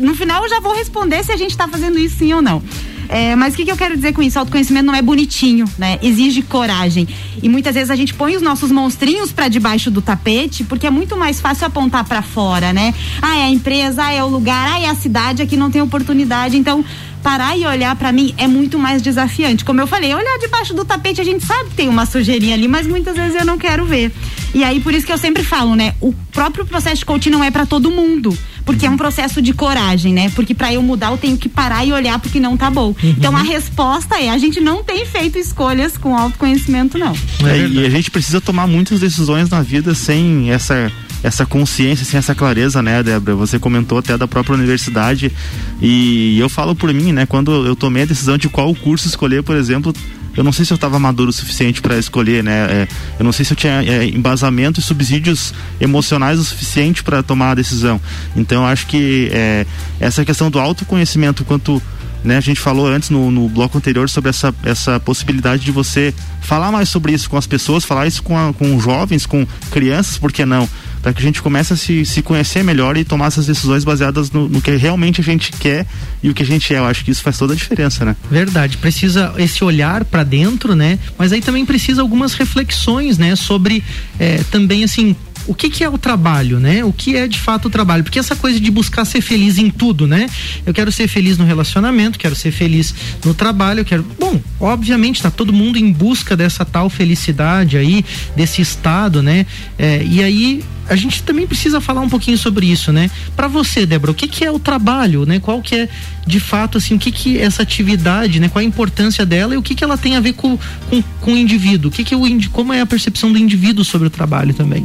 [0.00, 2.62] No final eu já vou responder se a gente tá fazendo isso sim ou não.
[3.10, 4.38] É, mas o que, que, eu quero dizer com isso?
[4.38, 5.98] Autoconhecimento não é bonitinho, né?
[6.00, 7.08] Exige coragem.
[7.42, 10.90] E muitas vezes a gente põe os nossos monstrinhos para debaixo do tapete, porque é
[10.90, 12.94] muito mais fácil apontar para fora, né?
[13.20, 15.82] Ah, é a empresa, ah, é o lugar, ah, é a cidade, aqui não tem
[15.82, 16.56] oportunidade.
[16.56, 16.84] Então,
[17.20, 19.64] parar e olhar para mim é muito mais desafiante.
[19.64, 22.68] Como eu falei, olhar debaixo do tapete, a gente sabe que tem uma sujeirinha ali,
[22.68, 24.12] mas muitas vezes eu não quero ver.
[24.54, 25.94] E aí por isso que eu sempre falo, né?
[26.00, 29.52] O próprio processo de coaching não é para todo mundo, porque é um processo de
[29.52, 30.30] coragem, né?
[30.34, 32.88] Porque para eu mudar eu tenho que parar e olhar porque não tá bom.
[32.88, 32.96] Uhum.
[33.02, 37.14] Então a resposta é, a gente não tem feito escolhas com autoconhecimento não.
[37.44, 40.90] É, e a gente precisa tomar muitas decisões na vida sem essa
[41.22, 43.36] essa consciência, assim, essa clareza, né, Débora?
[43.36, 45.32] Você comentou até da própria universidade
[45.80, 47.26] e eu falo por mim, né?
[47.26, 49.92] Quando eu tomei a decisão de qual curso escolher, por exemplo,
[50.36, 52.52] eu não sei se eu estava maduro o suficiente para escolher, né?
[52.52, 57.22] É, eu não sei se eu tinha é, embasamento e subsídios emocionais o suficiente para
[57.22, 58.00] tomar a decisão.
[58.36, 59.66] Então, acho que é,
[59.98, 61.82] essa questão do autoconhecimento, quanto
[62.22, 66.14] né, a gente falou antes no, no bloco anterior sobre essa, essa possibilidade de você
[66.40, 70.18] falar mais sobre isso com as pessoas, falar isso com, a, com jovens, com crianças,
[70.18, 70.68] por que não?
[71.02, 74.30] Para que a gente comece a se, se conhecer melhor e tomar essas decisões baseadas
[74.30, 75.86] no, no, que realmente a gente quer
[76.22, 76.78] e o que a gente é.
[76.78, 78.16] Eu acho que isso faz toda a diferença, né?
[78.30, 78.76] Verdade.
[78.76, 80.98] Precisa esse olhar para dentro, né?
[81.18, 83.34] Mas aí também precisa algumas reflexões, né?
[83.34, 83.82] Sobre
[84.18, 86.84] é, também assim o que, que é o trabalho, né?
[86.84, 88.04] O que é de fato o trabalho?
[88.04, 90.28] Porque essa coisa de buscar ser feliz em tudo, né?
[90.64, 94.06] Eu quero ser feliz no relacionamento, quero ser feliz no trabalho, eu quero.
[94.18, 98.04] Bom, obviamente, tá todo mundo em busca dessa tal felicidade aí,
[98.36, 99.46] desse estado, né?
[99.78, 103.08] É, e aí a gente também precisa falar um pouquinho sobre isso, né?
[103.36, 105.38] Para você, Débora, o que, que é o trabalho, né?
[105.38, 105.88] Qual que é,
[106.26, 108.48] de fato, assim, o que que essa atividade, né?
[108.48, 110.58] Qual a importância dela e o que que ela tem a ver com,
[110.90, 111.90] com, com o indivíduo?
[111.90, 114.84] O que que o, como é a percepção do indivíduo sobre o trabalho também?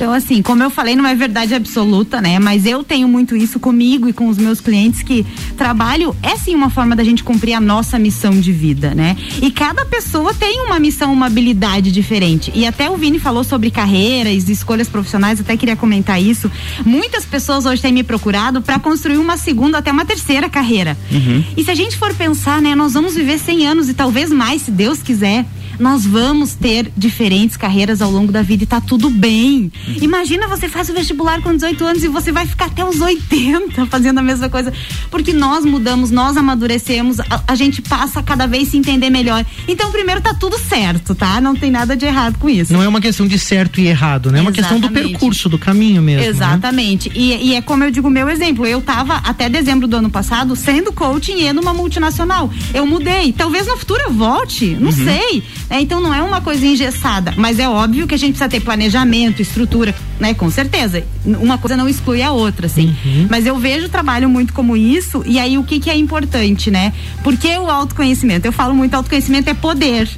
[0.00, 2.38] Então, assim, como eu falei, não é verdade absoluta, né?
[2.38, 5.26] Mas eu tenho muito isso comigo e com os meus clientes que
[5.58, 9.14] trabalho é sim uma forma da gente cumprir a nossa missão de vida, né?
[9.42, 12.50] E cada pessoa tem uma missão, uma habilidade diferente.
[12.54, 16.50] E até o Vini falou sobre carreiras, escolhas profissionais, até queria comentar isso.
[16.84, 20.96] Muitas pessoas hoje têm me procurado para construir uma segunda até uma terceira carreira.
[21.10, 21.44] Uhum.
[21.56, 24.62] E se a gente for pensar, né, nós vamos viver 100 anos e talvez mais,
[24.62, 25.44] se Deus quiser
[25.80, 29.72] nós vamos ter diferentes carreiras ao longo da vida e tá tudo bem.
[29.88, 29.96] Uhum.
[30.02, 33.86] Imagina você faz o vestibular com 18 anos e você vai ficar até os 80
[33.90, 34.72] fazendo a mesma coisa.
[35.10, 39.44] Porque nós mudamos, nós amadurecemos, a, a gente passa a cada vez se entender melhor.
[39.66, 41.40] Então, primeiro tá tudo certo, tá?
[41.40, 42.72] Não tem nada de errado com isso.
[42.72, 44.38] Não é uma questão de certo e errado, né?
[44.38, 46.22] É uma questão do percurso, do caminho mesmo.
[46.22, 46.28] Né?
[46.28, 47.08] Exatamente.
[47.08, 47.14] Né?
[47.16, 48.66] E, e, é como eu digo meu exemplo.
[48.66, 52.50] Eu tava até dezembro do ano passado sendo coaching e numa multinacional.
[52.74, 53.32] Eu mudei.
[53.32, 55.04] Talvez no futuro eu volte, não uhum.
[55.04, 55.42] sei.
[55.70, 58.58] É, então não é uma coisa engessada, mas é óbvio que a gente precisa ter
[58.58, 60.34] planejamento, estrutura, né?
[60.34, 61.04] Com certeza.
[61.24, 62.88] Uma coisa não exclui a outra, assim.
[63.04, 63.28] Uhum.
[63.30, 66.72] Mas eu vejo o trabalho muito como isso, e aí o que, que é importante,
[66.72, 66.92] né?
[67.22, 70.08] Porque o autoconhecimento, eu falo muito, autoconhecimento é poder.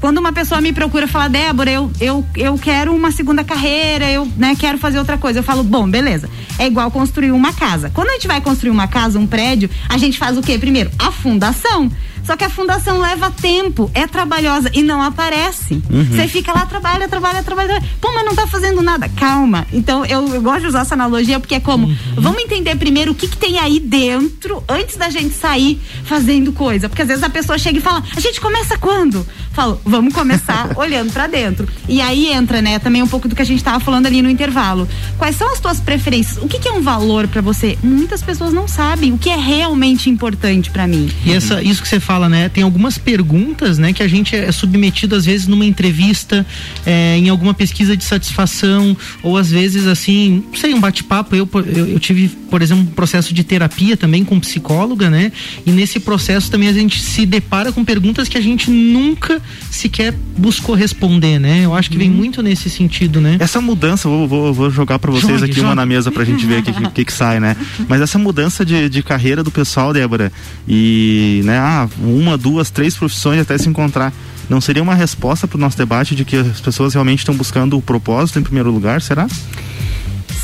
[0.00, 4.10] Quando uma pessoa me procura e fala, Débora, eu, eu, eu quero uma segunda carreira,
[4.10, 5.38] eu né, quero fazer outra coisa.
[5.38, 6.28] Eu falo, bom, beleza.
[6.58, 7.90] É igual construir uma casa.
[7.94, 10.90] Quando a gente vai construir uma casa, um prédio, a gente faz o quê primeiro?
[10.98, 11.90] A fundação.
[12.26, 15.80] Só que a fundação leva tempo, é trabalhosa e não aparece.
[15.88, 16.04] Uhum.
[16.04, 17.80] Você fica lá, trabalha, trabalha, trabalha.
[18.00, 19.08] Pô, mas não tá fazendo nada.
[19.10, 19.64] Calma.
[19.72, 21.96] Então eu, eu gosto de usar essa analogia porque é como, uhum.
[22.16, 26.88] vamos entender primeiro o que, que tem aí dentro antes da gente sair fazendo coisa.
[26.88, 29.24] Porque às vezes a pessoa chega e fala, a gente começa quando?
[29.52, 31.68] Falo, vamos começar olhando para dentro.
[31.88, 34.28] E aí entra, né, também um pouco do que a gente tava falando ali no
[34.28, 34.88] intervalo.
[35.16, 36.42] Quais são as tuas preferências?
[36.42, 37.78] O que, que é um valor para você?
[37.84, 41.08] Muitas pessoas não sabem o que é realmente importante para mim.
[41.24, 42.48] E essa, isso que você fala fala, né?
[42.48, 43.92] Tem algumas perguntas, né?
[43.92, 46.46] Que a gente é submetido às vezes numa entrevista,
[46.86, 51.36] é, em alguma pesquisa de satisfação, ou às vezes assim, não sei, um bate-papo.
[51.36, 55.30] Eu, eu, eu, tive, por exemplo, um processo de terapia também com psicóloga, né?
[55.66, 60.14] E nesse processo também a gente se depara com perguntas que a gente nunca sequer
[60.38, 61.64] buscou responder, né?
[61.64, 62.16] Eu acho que vem uhum.
[62.16, 63.36] muito nesse sentido, né?
[63.40, 65.66] Essa mudança, vou, vou, vou jogar para vocês jogue, aqui jogue.
[65.66, 67.56] uma na mesa pra gente ver o que, que, que, sai, né?
[67.88, 70.32] Mas essa mudança de, de carreira do pessoal, Débora,
[70.66, 74.12] e, né, ah, uma, duas, três profissões até se encontrar.
[74.48, 77.76] Não seria uma resposta para o nosso debate de que as pessoas realmente estão buscando
[77.76, 79.26] o propósito em primeiro lugar, será?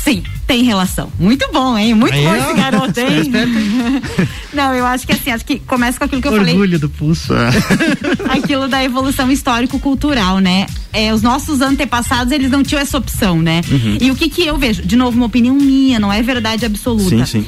[0.03, 1.09] Sim, tem relação.
[1.17, 1.93] Muito bom, hein?
[1.93, 3.31] Muito Aí, bom esse garoto, hein?
[4.53, 6.61] Não, eu acho que assim, acho que começa com aquilo que eu Orgulho falei.
[6.61, 7.33] Orgulho do pulso.
[7.33, 7.49] É.
[8.37, 10.67] aquilo da evolução histórico-cultural, né?
[10.91, 13.61] É, os nossos antepassados, eles não tinham essa opção, né?
[13.71, 13.97] Uhum.
[14.01, 14.81] E o que que eu vejo?
[14.81, 17.25] De novo, uma opinião minha, não é verdade absoluta.
[17.25, 17.45] Sim, sim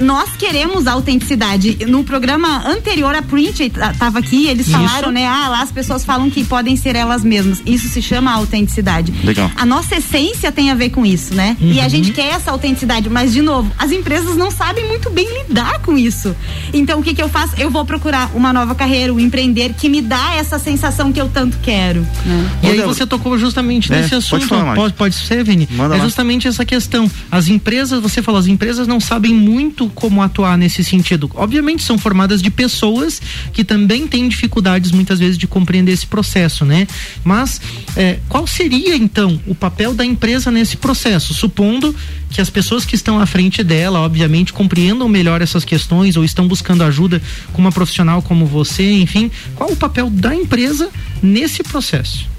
[0.00, 1.78] nós queremos autenticidade.
[1.86, 4.76] No programa anterior, a Print estava aqui, eles Isso.
[4.76, 5.26] falaram, né?
[5.26, 7.62] Ah, lá as pessoas falam que podem ser elas mesmas.
[7.66, 9.12] Isso se chama autenticidade.
[9.24, 9.50] Legal.
[9.56, 11.56] A nossa essência tem a ver com isso, né?
[11.60, 11.72] Uhum.
[11.72, 11.90] E a uhum.
[11.90, 15.96] gente quer essa autenticidade, mas de novo, as empresas não sabem muito bem lidar com
[15.96, 16.34] isso.
[16.72, 17.54] Então o que que eu faço?
[17.58, 21.28] Eu vou procurar uma nova carreira, um empreender que me dá essa sensação que eu
[21.28, 22.00] tanto quero.
[22.24, 22.50] Né?
[22.62, 24.46] E aí você tocou justamente é, nesse assunto.
[24.46, 25.68] Pode, falar, pode, pode ser, Vini?
[25.72, 26.04] Manda é lá.
[26.04, 27.10] justamente essa questão.
[27.30, 31.30] As empresas, você falou, as empresas não sabem muito como atuar nesse sentido.
[31.34, 33.20] Obviamente são formadas de pessoas
[33.52, 36.86] que também têm dificuldades muitas vezes de compreender esse processo, né?
[37.24, 37.60] Mas
[37.96, 41.34] é, qual seria então o papel da empresa nesse processo?
[41.34, 41.94] Supondo
[42.30, 46.46] que as pessoas que estão à frente dela, obviamente, compreendam melhor essas questões ou estão
[46.46, 47.22] buscando ajuda
[47.52, 50.90] com uma profissional como você, enfim, qual o papel da empresa
[51.22, 52.37] nesse processo?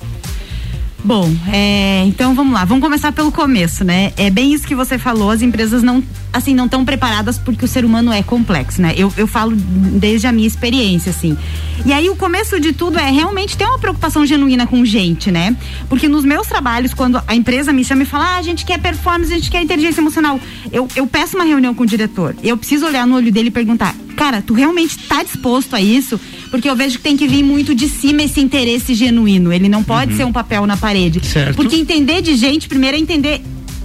[1.03, 4.12] Bom, é, então vamos lá, vamos começar pelo começo, né?
[4.17, 7.67] É bem isso que você falou, as empresas não, assim, não estão preparadas porque o
[7.67, 8.93] ser humano é complexo, né?
[8.97, 11.38] Eu, eu falo desde a minha experiência, assim.
[11.85, 15.55] E aí o começo de tudo é realmente ter uma preocupação genuína com gente, né?
[15.88, 18.77] Porque nos meus trabalhos, quando a empresa me chama e fala, ah, a gente quer
[18.77, 20.38] performance, a gente quer inteligência emocional,
[20.69, 23.51] eu, eu peço uma reunião com o diretor, eu preciso olhar no olho dele e
[23.51, 26.19] perguntar, cara, tu realmente está disposto a isso?
[26.49, 29.53] Porque eu vejo que tem que vir muito de cima esse interesse genuíno.
[29.53, 30.17] Ele não pode uhum.
[30.17, 31.25] ser um papel na parede.
[31.25, 31.55] Certo.
[31.55, 33.41] Porque entender de gente, primeiro é entender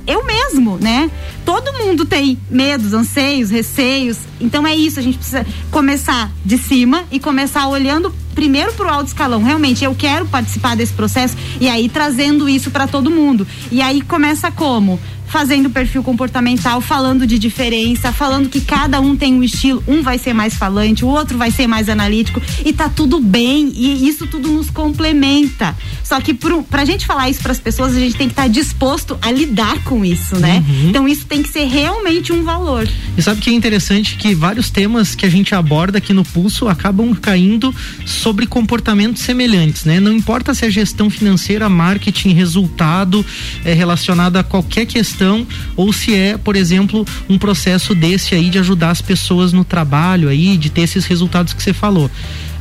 [0.07, 1.11] eu mesmo, né?
[1.44, 4.18] Todo mundo tem medos, anseios, receios.
[4.40, 8.90] Então é isso, a gente precisa começar de cima e começar olhando primeiro para o
[8.90, 9.42] alto escalão.
[9.42, 13.46] Realmente, eu quero participar desse processo e aí trazendo isso para todo mundo.
[13.70, 15.00] E aí começa como?
[15.35, 20.16] Fazendo perfil comportamental, falando de diferença, falando que cada um tem um estilo, um vai
[20.16, 24.29] ser mais falante, o outro vai ser mais analítico e tá tudo bem e isso
[24.29, 25.77] tudo nos complementa.
[26.05, 28.42] Só que pro, pra gente falar isso para as pessoas, a gente tem que estar
[28.42, 30.62] tá disposto a lidar com isso, né?
[30.68, 30.90] Uhum.
[30.90, 32.88] Então isso tem que ser realmente um valor.
[33.18, 36.68] E sabe que é interessante que vários temas que a gente aborda aqui no Pulso
[36.68, 37.75] acabam caindo
[38.07, 39.99] sobre comportamentos semelhantes, né?
[39.99, 43.27] Não importa se é gestão financeira, marketing, resultado
[43.64, 48.50] é relacionado a qualquer questão gestão ou se é, por exemplo, um processo desse aí
[48.50, 52.10] de ajudar as pessoas no trabalho aí, de ter esses resultados que você falou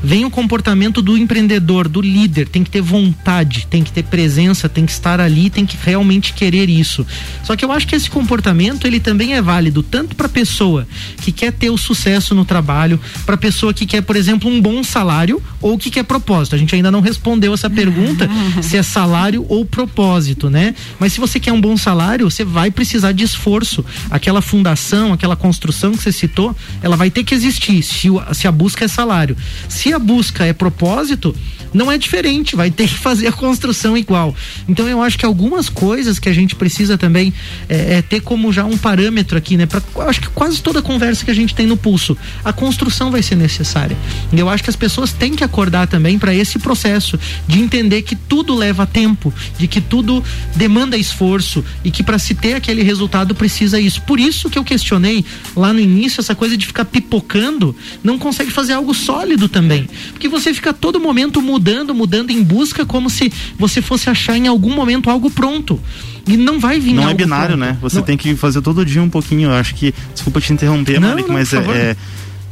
[0.04, 4.68] vem o comportamento do empreendedor, do líder, tem que ter vontade, tem que ter presença,
[4.68, 7.08] tem que estar ali, tem que realmente querer isso.
[7.44, 10.86] Só que eu acho que esse comportamento ele também é válido tanto para pessoa
[11.22, 14.84] que quer ter o sucesso no trabalho, para pessoa que quer, por exemplo, um bom
[14.84, 16.56] salário ou que quer propósito.
[16.56, 18.30] A gente ainda não respondeu essa pergunta
[18.62, 20.76] se é salário ou propósito, né?
[21.00, 23.86] Mas se você quer um bom salário, você vai precisar de esforço.
[24.10, 28.52] Aquela fundação, aquela construção que você citou, ela vai ter que existir se, se a
[28.52, 29.38] busca é salário.
[29.70, 31.36] Se a busca é propósito,
[31.74, 34.36] não é diferente, vai ter que fazer a construção igual.
[34.68, 37.34] Então eu acho que algumas coisas que a gente precisa também
[37.68, 39.66] é, é ter como já um parâmetro aqui, né?
[39.66, 43.24] Pra, acho que quase toda conversa que a gente tem no pulso, a construção vai
[43.24, 43.98] ser necessária.
[44.32, 48.02] E eu acho que as pessoas têm que acordar também para esse processo de entender
[48.04, 50.24] que tudo leva tempo, de que tudo
[50.56, 54.02] demanda esforço e que para se ter aquele resultado precisa isso.
[54.02, 55.26] Por isso que eu questionei
[55.56, 60.28] lá no início essa coisa de ficar pipocando, não consegue fazer algo sólido também, porque
[60.28, 64.74] você fica todo momento mudando mudando, em busca como se você fosse achar em algum
[64.74, 65.80] momento algo pronto.
[66.28, 67.60] E não vai vir Não é binário, pronto.
[67.60, 67.78] né?
[67.82, 68.04] Você não...
[68.04, 69.50] tem que fazer todo dia um pouquinho.
[69.50, 69.94] Eu acho que.
[70.14, 71.96] Desculpa te interromper, não, Malik, não, mas é, é,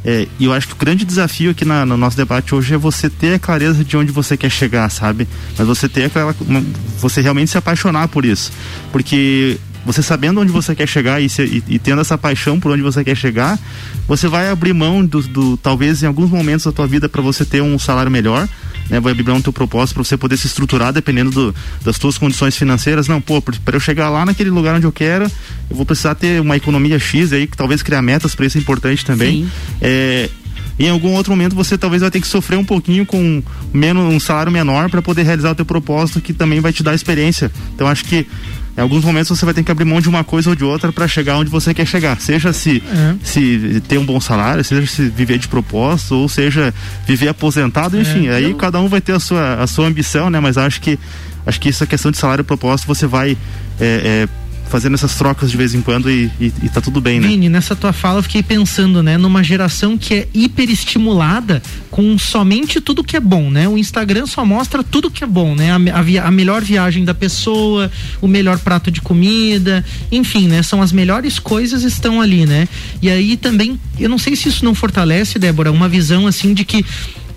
[0.04, 2.76] é, e eu acho que o grande desafio aqui na, no nosso debate hoje é
[2.76, 5.26] você ter a clareza de onde você quer chegar, sabe?
[5.56, 6.34] Mas você ter aquela.
[6.98, 8.52] Você realmente se apaixonar por isso.
[8.90, 12.70] Porque você sabendo onde você quer chegar e, se, e, e, tendo essa paixão por
[12.72, 13.58] onde você quer chegar,
[14.06, 17.44] você vai abrir mão do, do talvez em alguns momentos da tua vida para você
[17.44, 18.48] ter um salário melhor,
[18.88, 19.00] né?
[19.00, 22.16] Vai abrir mão do teu propósito para você poder se estruturar dependendo do, das tuas
[22.18, 23.08] condições financeiras.
[23.08, 26.40] Não, pô, para eu chegar lá naquele lugar onde eu quero, eu vou precisar ter
[26.40, 29.44] uma economia X aí, que talvez criar metas para isso é importante também.
[29.44, 29.50] Sim.
[29.80, 30.28] É,
[30.78, 33.42] em algum outro momento você talvez vai ter que sofrer um pouquinho com
[33.72, 36.94] menos um salário menor para poder realizar o teu propósito que também vai te dar
[36.94, 37.52] experiência.
[37.74, 38.26] Então acho que
[38.76, 40.92] em alguns momentos você vai ter que abrir mão de uma coisa ou de outra
[40.92, 42.20] para chegar onde você quer chegar.
[42.20, 43.14] Seja se, é.
[43.22, 46.72] se ter um bom salário, seja se viver de propósito, ou seja
[47.06, 48.28] viver aposentado, enfim.
[48.28, 48.56] É, aí eu...
[48.56, 50.40] cada um vai ter a sua, a sua ambição, né?
[50.40, 50.98] Mas acho que
[51.44, 53.36] acho que essa questão de salário e propósito você vai
[53.80, 54.28] é, é,
[54.72, 57.28] fazendo essas trocas de vez em quando e, e, e tá tudo bem, né?
[57.28, 62.80] Vini, nessa tua fala eu fiquei pensando, né, numa geração que é hiperestimulada com somente
[62.80, 63.68] tudo que é bom, né?
[63.68, 65.72] O Instagram só mostra tudo que é bom, né?
[65.72, 70.62] A, a, a melhor viagem da pessoa, o melhor prato de comida, enfim, né?
[70.62, 72.66] São as melhores coisas estão ali, né?
[73.02, 76.64] E aí também, eu não sei se isso não fortalece, Débora, uma visão assim de
[76.64, 76.82] que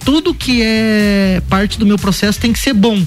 [0.05, 3.05] tudo que é parte do meu processo tem que ser bom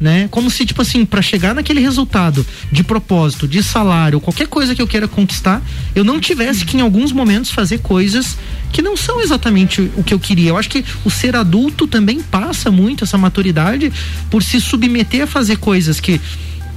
[0.00, 0.28] né?
[0.30, 4.82] Como se, tipo assim, para chegar naquele resultado de propósito, de salário, qualquer coisa que
[4.82, 5.62] eu queira conquistar,
[5.94, 8.36] eu não tivesse que em alguns momentos fazer coisas
[8.72, 10.50] que não são exatamente o que eu queria.
[10.50, 13.92] Eu acho que o ser adulto também passa muito essa maturidade
[14.30, 16.20] por se submeter a fazer coisas que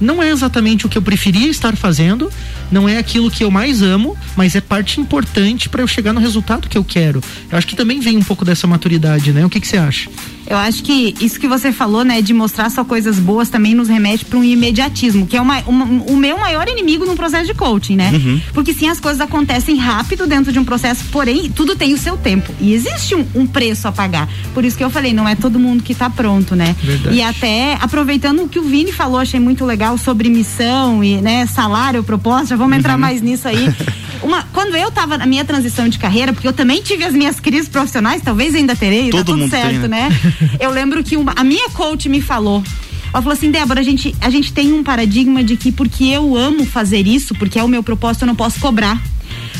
[0.02, 2.30] não é exatamente o que eu preferia estar fazendo,
[2.70, 6.20] não é aquilo que eu mais amo, mas é parte importante para eu chegar no
[6.20, 7.22] resultado que eu quero.
[7.50, 9.46] Eu acho que também vem um pouco dessa maturidade, né?
[9.46, 10.10] O que, que você acha?
[10.52, 13.88] Eu acho que isso que você falou, né, de mostrar só coisas boas também nos
[13.88, 17.54] remete para um imediatismo, que é uma, uma, o meu maior inimigo no processo de
[17.54, 18.10] coaching, né?
[18.12, 18.38] Uhum.
[18.52, 22.18] Porque sim, as coisas acontecem rápido dentro de um processo, porém, tudo tem o seu
[22.18, 22.54] tempo.
[22.60, 24.28] E existe um, um preço a pagar.
[24.52, 26.76] Por isso que eu falei, não é todo mundo que está pronto, né?
[26.82, 27.16] Verdade.
[27.16, 31.46] E até aproveitando o que o Vini falou, achei muito legal sobre missão e, né,
[31.46, 32.78] salário, propósito, já vamos uhum.
[32.78, 33.72] entrar mais nisso aí.
[34.22, 37.40] Uma, quando eu estava na minha transição de carreira, porque eu também tive as minhas
[37.40, 40.08] crises profissionais, talvez ainda terei, tá todo tá tudo certo, tem, né?
[40.08, 40.20] né?
[40.60, 42.62] eu lembro que uma, a minha coach me falou
[43.12, 46.36] Ela falou assim, Débora, a gente, a gente tem um paradigma de que porque eu
[46.36, 49.00] amo fazer isso, porque é o meu propósito, eu não posso cobrar.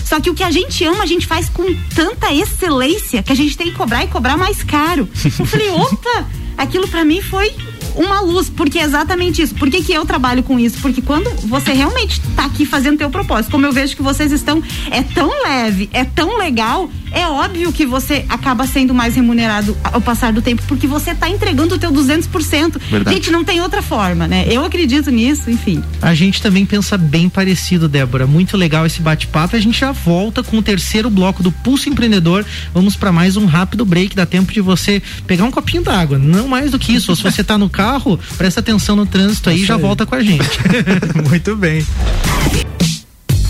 [0.04, 1.64] Só que o que a gente ama, a gente faz com
[1.94, 5.08] tanta excelência que a gente tem que cobrar e cobrar mais caro.
[5.38, 7.50] Eu falei, opa, aquilo para mim foi
[7.94, 9.54] uma luz, porque é exatamente isso.
[9.54, 10.78] Por que, que eu trabalho com isso?
[10.80, 14.62] Porque quando você realmente está aqui fazendo teu propósito, como eu vejo que vocês estão,
[14.90, 20.00] é tão leve, é tão legal, é óbvio que você acaba sendo mais remunerado ao
[20.00, 22.80] passar do tempo, porque você está entregando o teu 200%.
[22.90, 23.16] Verdade.
[23.16, 24.46] Gente, não tem outra forma, né?
[24.48, 25.82] Eu acredito nisso, enfim.
[26.00, 28.26] A gente também pensa bem parecido, Débora.
[28.26, 29.56] Muito legal esse bate-papo.
[29.56, 32.44] A gente já volta com o terceiro bloco do Pulso Empreendedor.
[32.72, 34.16] Vamos para mais um rápido break.
[34.16, 36.18] Dá tempo de você pegar um copinho d'água.
[36.18, 37.12] Não mais do que isso.
[37.12, 40.14] Ou se você está no carro, presta atenção no trânsito aí e já volta com
[40.14, 40.48] a gente.
[41.28, 41.84] Muito bem.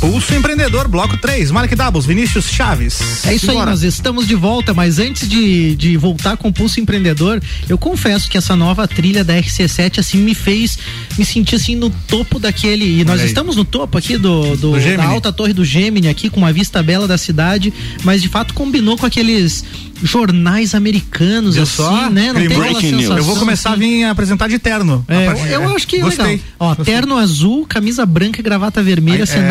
[0.03, 3.25] Pulso Empreendedor, bloco 3, Mark Dabos, Vinícius Chaves.
[3.25, 3.61] É isso Bora.
[3.61, 7.79] aí, nós estamos de volta, mas antes de, de voltar com o Pulso Empreendedor, eu
[7.79, 10.77] confesso que essa nova trilha da RC7 assim me fez
[11.17, 13.01] me sentir assim no topo daquele.
[13.01, 16.29] E nós estamos no topo aqui do, do, do da alta torre do Gemini, aqui
[16.29, 19.65] com uma vista bela da cidade, mas de fato combinou com aqueles
[20.03, 22.11] jornais americanos, Viu assim, só?
[22.11, 22.33] né?
[22.33, 23.85] Não tem aquela sensação, Eu vou começar assim.
[23.85, 25.05] a vir apresentar de terno.
[25.07, 26.27] É, eu, eu acho que é Gostei.
[26.27, 26.41] legal.
[26.59, 29.43] Ó, terno azul, camisa branca e gravata vermelha, você é...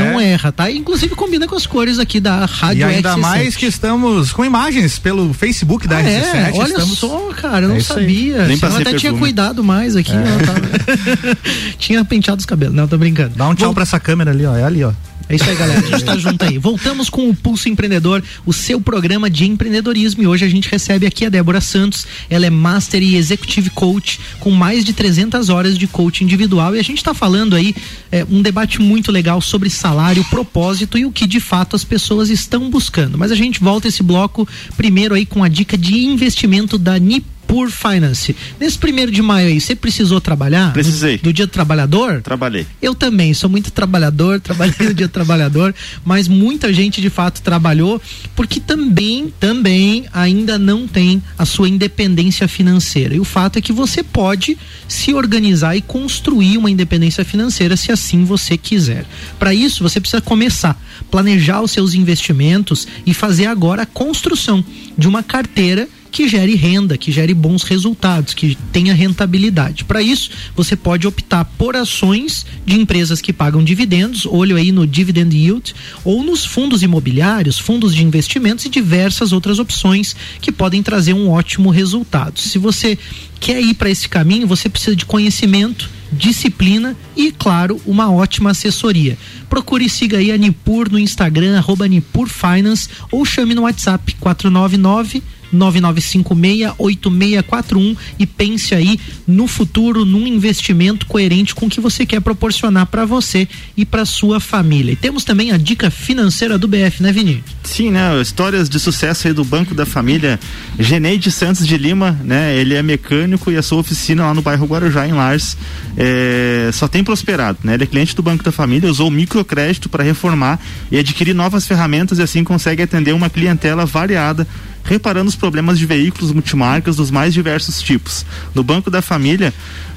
[0.41, 0.71] não erra, tá?
[0.71, 4.97] Inclusive combina com as cores aqui da Rádio E ainda mais que estamos com imagens
[4.97, 6.06] pelo Facebook da ah, RC7.
[6.06, 6.97] É, olha estamos...
[6.97, 8.47] só, cara, eu não é sabia.
[8.47, 10.12] Nem eu até tinha cuidado mais aqui.
[10.12, 10.15] É.
[10.15, 12.75] Ó, tinha penteado os cabelos.
[12.75, 13.36] Não, tô brincando.
[13.36, 14.56] Dá um tchau Bom, pra essa câmera ali, ó.
[14.56, 14.91] É ali, ó.
[15.31, 15.79] É isso aí, galera.
[15.79, 16.57] A gente tá junto aí.
[16.57, 20.21] Voltamos com o Pulso Empreendedor, o seu programa de empreendedorismo.
[20.21, 22.05] E hoje a gente recebe aqui a Débora Santos.
[22.29, 26.75] Ela é Master e Executive Coach, com mais de 300 horas de coaching individual.
[26.75, 27.73] E a gente está falando aí
[28.11, 32.29] é, um debate muito legal sobre salário, propósito e o que de fato as pessoas
[32.29, 33.17] estão buscando.
[33.17, 37.25] Mas a gente volta esse bloco primeiro aí com a dica de investimento da NIP
[37.51, 38.33] por Finance.
[38.57, 40.71] Nesse primeiro de maio aí, você precisou trabalhar?
[40.71, 41.17] Precisei.
[41.17, 42.21] Do, do dia do trabalhador?
[42.21, 42.65] Trabalhei.
[42.81, 47.41] Eu também, sou muito trabalhador, trabalhei no dia do trabalhador, mas muita gente de fato
[47.41, 48.01] trabalhou,
[48.37, 53.15] porque também, também ainda não tem a sua independência financeira.
[53.15, 57.91] E o fato é que você pode se organizar e construir uma independência financeira se
[57.91, 59.05] assim você quiser.
[59.37, 64.63] Para isso, você precisa começar, planejar os seus investimentos e fazer agora a construção
[64.97, 69.86] de uma carteira que gere renda, que gere bons resultados, que tenha rentabilidade.
[69.86, 74.86] Para isso, você pode optar por ações de empresas que pagam dividendos, olho aí no
[74.86, 80.84] dividend yield, ou nos fundos imobiliários, fundos de investimentos e diversas outras opções que podem
[80.84, 82.39] trazer um ótimo resultado.
[82.39, 82.97] Se você
[83.39, 89.17] quer ir para esse caminho, você precisa de conhecimento, disciplina e, claro, uma ótima assessoria.
[89.50, 94.13] Procure e siga aí a Nipur no Instagram, arroba Nipur Finance, ou chame no WhatsApp
[94.19, 102.21] 499 99568641 e pense aí no futuro, num investimento coerente com o que você quer
[102.21, 104.93] proporcionar para você e para sua família.
[104.93, 107.43] E temos também a dica financeira do BF, né, Vini?
[107.63, 108.19] Sim, né?
[108.21, 110.39] Histórias de sucesso aí do Banco da Família.
[110.79, 112.55] Geneide Santos de Lima, né?
[112.55, 115.57] Ele é mecânico e a sua oficina lá no bairro Guarujá, em Lars,
[115.97, 117.73] é, só tem prosperado, né?
[117.73, 120.59] Ele é cliente do Banco da Família, usou microcrédito para reformar
[120.91, 124.47] e adquirir novas ferramentas e assim consegue atender uma clientela variada
[124.91, 128.25] reparando os problemas de veículos multimarcas dos mais diversos tipos.
[128.54, 129.54] No Banco da Família,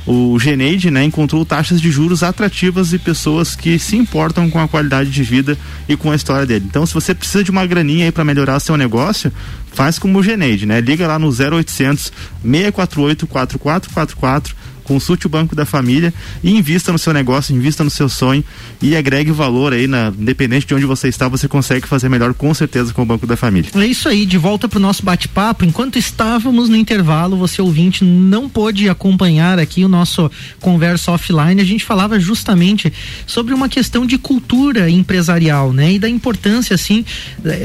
[0.06, 4.68] o Geneide né, encontrou taxas de juros atrativas e pessoas que se importam com a
[4.68, 6.66] qualidade de vida e com a história dele.
[6.68, 9.32] Então, se você precisa de uma graninha para melhorar seu negócio,
[9.72, 10.80] faz como o Geneide, né?
[10.80, 17.12] Liga lá no 0800 648 4444 consulte o Banco da Família e invista no seu
[17.12, 18.44] negócio, invista no seu sonho
[18.80, 22.52] e agregue valor aí, na, independente de onde você está, você consegue fazer melhor com
[22.54, 23.70] certeza com o Banco da Família.
[23.74, 25.64] É isso aí, de volta para o nosso bate-papo.
[25.64, 31.60] Enquanto estávamos no intervalo, você ouvinte não pôde acompanhar aqui o nosso conversa offline.
[31.60, 32.92] A gente falava justamente
[33.26, 35.94] sobre uma questão de cultura empresarial, né?
[35.94, 37.04] E da importância, assim,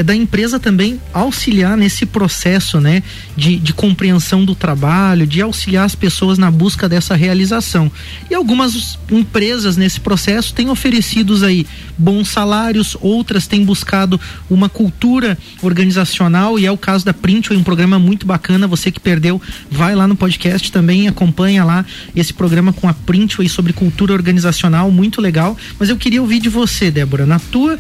[0.04, 3.04] da empresa também auxiliar nesse processo, né?
[3.36, 7.92] De, de compreensão do trabalho, de auxiliar as pessoas na busca dessa essa realização.
[8.30, 11.66] E algumas empresas nesse processo têm oferecido aí
[11.98, 14.20] bons salários, outras têm buscado
[14.50, 18.68] uma cultura organizacional e é o caso da Print, um programa muito bacana.
[18.68, 19.42] Você que perdeu,
[19.72, 24.92] vai lá no podcast também, acompanha lá esse programa com a Print sobre cultura organizacional,
[24.92, 25.58] muito legal.
[25.80, 27.78] Mas eu queria ouvir de você, Débora, na tua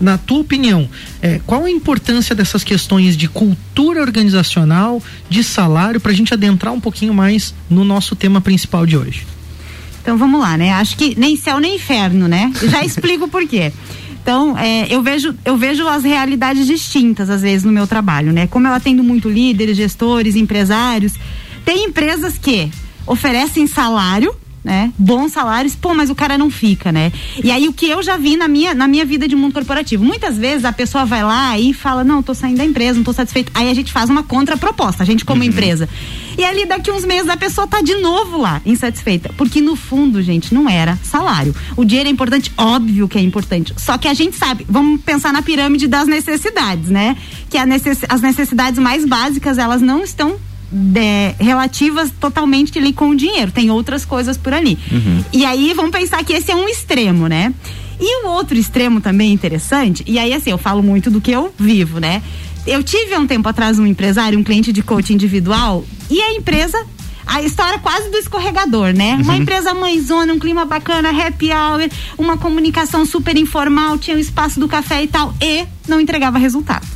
[0.00, 0.88] na tua opinião,
[1.20, 6.72] é, qual a importância dessas questões de cultura organizacional, de salário, para a gente adentrar
[6.72, 9.26] um pouquinho mais no nosso tema principal de hoje?
[10.02, 10.72] Então vamos lá, né?
[10.72, 12.50] Acho que nem céu nem inferno, né?
[12.68, 13.72] já explico por quê.
[14.22, 18.46] Então, é, eu, vejo, eu vejo as realidades distintas, às vezes, no meu trabalho, né?
[18.46, 21.14] Como eu atendo muito líderes, gestores, empresários,
[21.64, 22.70] tem empresas que
[23.06, 24.92] oferecem salário né?
[24.98, 27.12] Bons salários, pô, mas o cara não fica, né?
[27.42, 30.04] E aí o que eu já vi na minha, na minha vida de mundo corporativo,
[30.04, 33.12] muitas vezes a pessoa vai lá e fala, não, tô saindo da empresa, não tô
[33.12, 33.50] satisfeito.
[33.54, 35.48] Aí a gente faz uma contraproposta, a gente como uhum.
[35.48, 35.88] empresa.
[36.36, 39.32] E ali daqui uns meses a pessoa tá de novo lá, insatisfeita.
[39.36, 41.54] Porque no fundo, gente, não era salário.
[41.76, 43.72] O dinheiro é importante, óbvio que é importante.
[43.76, 47.16] Só que a gente sabe, vamos pensar na pirâmide das necessidades, né?
[47.48, 50.36] Que necess, as necessidades mais básicas, elas não estão
[50.70, 53.50] de, relativas totalmente ali com o dinheiro.
[53.50, 54.78] Tem outras coisas por ali.
[54.90, 55.24] Uhum.
[55.32, 57.52] E aí vamos pensar que esse é um extremo, né?
[58.00, 61.52] E o outro extremo também interessante, e aí assim, eu falo muito do que eu
[61.58, 62.22] vivo, né?
[62.66, 66.32] Eu tive há um tempo atrás um empresário, um cliente de coaching individual, e a
[66.32, 66.78] empresa
[67.26, 69.14] a história quase do escorregador, né?
[69.14, 69.22] Uhum.
[69.22, 74.58] Uma empresa mãezona, um clima bacana, happy hour, uma comunicação super informal, tinha o espaço
[74.58, 76.86] do café e tal, e não entregava resultado.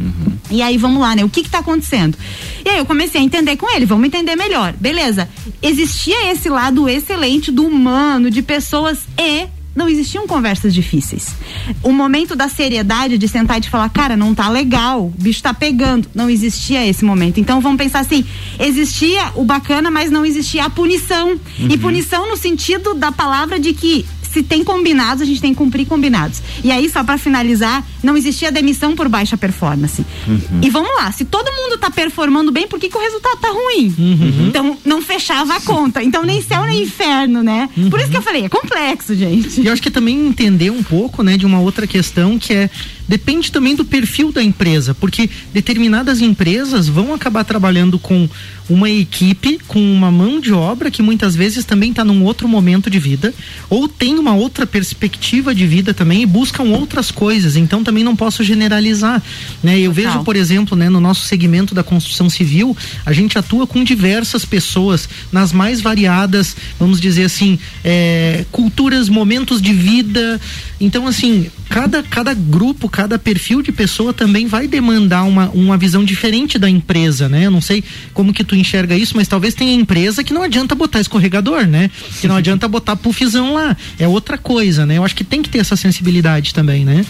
[0.00, 0.33] Uhum.
[0.54, 1.24] E aí vamos lá, né?
[1.24, 2.16] O que que tá acontecendo?
[2.64, 4.72] E aí eu comecei a entender com ele, vamos entender melhor.
[4.78, 5.28] Beleza.
[5.62, 11.34] Existia esse lado excelente do humano, de pessoas e não existiam conversas difíceis.
[11.82, 15.42] O momento da seriedade de sentar e de falar, cara, não tá legal, o bicho
[15.42, 16.08] tá pegando.
[16.14, 17.40] Não existia esse momento.
[17.40, 18.24] Então vamos pensar assim:
[18.58, 21.30] existia o bacana, mas não existia a punição.
[21.30, 21.68] Uhum.
[21.68, 25.58] E punição no sentido da palavra de que se tem combinados, a gente tem que
[25.58, 26.42] cumprir combinados.
[26.64, 30.04] E aí, só para finalizar, não existia demissão por baixa performance.
[30.26, 30.60] Uhum.
[30.60, 33.48] E vamos lá, se todo mundo tá performando bem, por que, que o resultado tá
[33.48, 33.94] ruim?
[33.96, 34.46] Uhum.
[34.48, 36.02] Então, não fechava a conta.
[36.02, 37.70] Então, nem céu nem inferno, né?
[37.76, 37.88] Uhum.
[37.88, 39.60] Por isso que eu falei, é complexo, gente.
[39.60, 42.68] E eu acho que também entender um pouco, né, de uma outra questão que é
[43.08, 48.28] depende também do perfil da empresa, porque determinadas empresas vão acabar trabalhando com
[48.68, 52.88] uma equipe, com uma mão de obra que muitas vezes também está num outro momento
[52.88, 53.34] de vida,
[53.68, 57.56] ou tem uma outra perspectiva de vida também e buscam outras coisas.
[57.56, 59.22] Então também não posso generalizar,
[59.62, 59.78] né?
[59.78, 60.12] Eu Total.
[60.12, 64.44] vejo, por exemplo, né, no nosso segmento da construção civil, a gente atua com diversas
[64.44, 70.40] pessoas nas mais variadas, vamos dizer assim, é, culturas, momentos de vida.
[70.80, 76.04] Então assim, cada cada grupo cada perfil de pessoa também vai demandar uma, uma visão
[76.04, 77.46] diferente da empresa, né?
[77.46, 80.74] Eu não sei como que tu enxerga isso, mas talvez tenha empresa que não adianta
[80.74, 81.90] botar escorregador, né?
[82.20, 83.76] Que não adianta botar puffzão lá.
[83.98, 84.98] É outra coisa, né?
[84.98, 87.04] Eu acho que tem que ter essa sensibilidade também, né?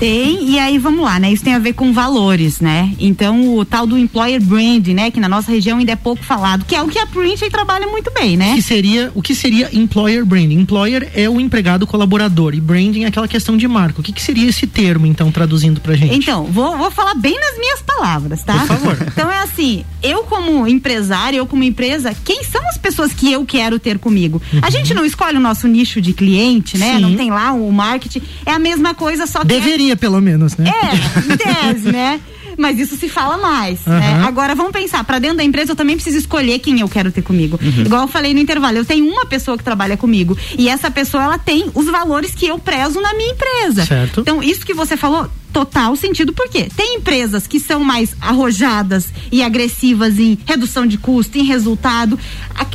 [0.00, 1.30] Tem, e aí vamos lá, né?
[1.30, 2.94] Isso tem a ver com valores, né?
[2.98, 5.10] Então, o tal do employer brand, né?
[5.10, 7.86] Que na nossa região ainda é pouco falado, que é o que a Prince trabalha
[7.86, 8.54] muito bem, né?
[8.54, 10.58] Que seria, o que seria employer branding?
[10.58, 14.00] Employer é o empregado colaborador e branding é aquela questão de marca.
[14.00, 16.16] O que, que seria esse termo, então, traduzindo pra gente?
[16.16, 18.54] Então, vou, vou falar bem nas minhas palavras, tá?
[18.54, 18.96] Por favor.
[19.06, 23.44] Então é assim, eu como empresário, eu como empresa, quem são as pessoas que eu
[23.44, 24.40] quero ter comigo?
[24.50, 24.60] Uhum.
[24.62, 26.94] A gente não escolhe o nosso nicho de cliente, né?
[26.94, 27.00] Sim.
[27.02, 28.22] Não tem lá o marketing.
[28.46, 29.48] É a mesma coisa, só que.
[29.48, 30.66] Deveria pelo menos, né?
[30.68, 32.20] É, em tese, né?
[32.56, 33.98] Mas isso se fala mais, uhum.
[33.98, 34.22] né?
[34.26, 37.22] Agora vamos pensar, para dentro da empresa eu também preciso escolher quem eu quero ter
[37.22, 37.58] comigo.
[37.62, 37.84] Uhum.
[37.86, 41.22] Igual eu falei no intervalo, eu tenho uma pessoa que trabalha comigo e essa pessoa
[41.24, 43.86] ela tem os valores que eu prezo na minha empresa.
[43.86, 44.20] Certo.
[44.20, 49.42] Então, isso que você falou total sentido, porque tem empresas que são mais arrojadas e
[49.42, 52.18] agressivas em redução de custo, em resultado.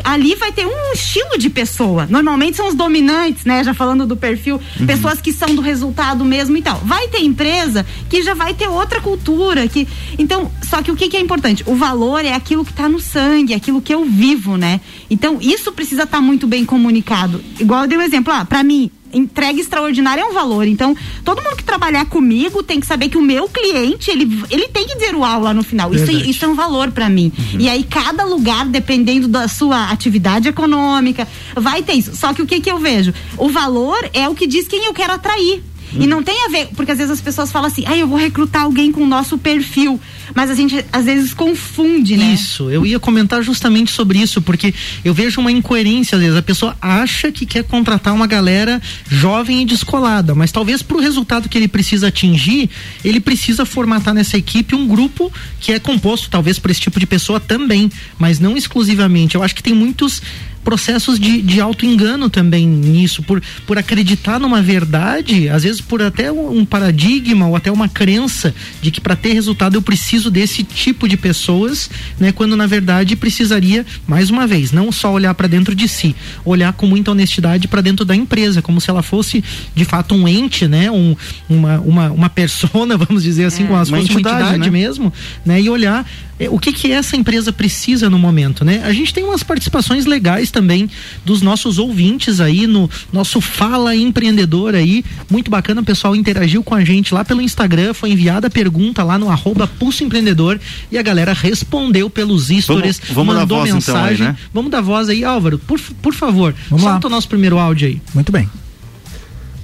[0.03, 2.07] ali vai ter um estilo de pessoa.
[2.09, 3.63] Normalmente são os dominantes, né?
[3.63, 4.85] Já falando do perfil, uhum.
[4.85, 6.77] pessoas que são do resultado mesmo e tal.
[6.79, 9.67] Vai ter empresa que já vai ter outra cultura.
[9.67, 11.63] que Então, só que o que, que é importante?
[11.65, 14.81] O valor é aquilo que está no sangue, é aquilo que eu vivo, né?
[15.09, 17.43] Então, isso precisa estar tá muito bem comunicado.
[17.59, 20.67] Igual eu dei um exemplo, ah, para mim, entrega extraordinária é um valor.
[20.67, 24.67] Então, todo mundo que trabalhar comigo tem que saber que o meu cliente, ele, ele
[24.67, 25.93] tem que dizer uau lá no final.
[25.93, 27.31] Isso, isso é um valor para mim.
[27.37, 27.59] Uhum.
[27.59, 32.15] E aí, cada lugar, dependendo da sua atividade econômica, vai ter isso.
[32.15, 33.13] Só que o que, que eu vejo?
[33.37, 35.63] O valor é o que diz quem eu quero atrair.
[35.95, 36.03] Hum.
[36.03, 38.17] E não tem a ver, porque às vezes as pessoas falam assim, ah, eu vou
[38.17, 39.99] recrutar alguém com o nosso perfil.
[40.33, 42.33] Mas a gente às vezes confunde, né?
[42.33, 44.73] Isso, eu ia comentar justamente sobre isso, porque
[45.03, 46.37] eu vejo uma incoerência às vezes.
[46.37, 50.99] A pessoa acha que quer contratar uma galera jovem e descolada, mas talvez para o
[50.99, 52.69] resultado que ele precisa atingir,
[53.03, 57.05] ele precisa formatar nessa equipe um grupo que é composto talvez por esse tipo de
[57.05, 59.35] pessoa também, mas não exclusivamente.
[59.35, 60.21] Eu acho que tem muitos
[60.65, 66.31] processos de, de auto-engano também nisso, por, por acreditar numa verdade, às vezes por até
[66.31, 71.07] um paradigma ou até uma crença de que para ter resultado eu preciso desse tipo
[71.07, 71.89] de pessoas,
[72.19, 72.31] né?
[72.31, 76.73] Quando na verdade precisaria, mais uma vez, não só olhar para dentro de si, olhar
[76.73, 79.43] com muita honestidade para dentro da empresa, como se ela fosse
[79.75, 80.89] de fato um ente, né?
[80.89, 81.15] Um,
[81.47, 84.69] uma, uma, uma persona, vamos dizer assim, é, com a sua entidade, entidade né?
[84.71, 85.13] mesmo,
[85.45, 85.61] né?
[85.61, 86.03] E olhar
[86.49, 88.81] o que que essa empresa precisa no momento, né?
[88.83, 90.89] A gente tem umas participações legais também
[91.23, 96.75] dos nossos ouvintes aí no nosso Fala Empreendedor aí, muito bacana, o pessoal interagiu com
[96.75, 100.59] a gente lá pelo Instagram, foi enviada a pergunta lá no arroba Pulso Empreendedor
[100.91, 104.13] e a galera respondeu pelos stories, vamos, vamos mandou voz, mensagem.
[104.15, 104.37] Então, aí, né?
[104.53, 107.13] Vamos dar voz aí, Álvaro, por, por favor, vamos solta lá.
[107.13, 108.01] o nosso primeiro áudio aí.
[108.13, 108.49] Muito bem.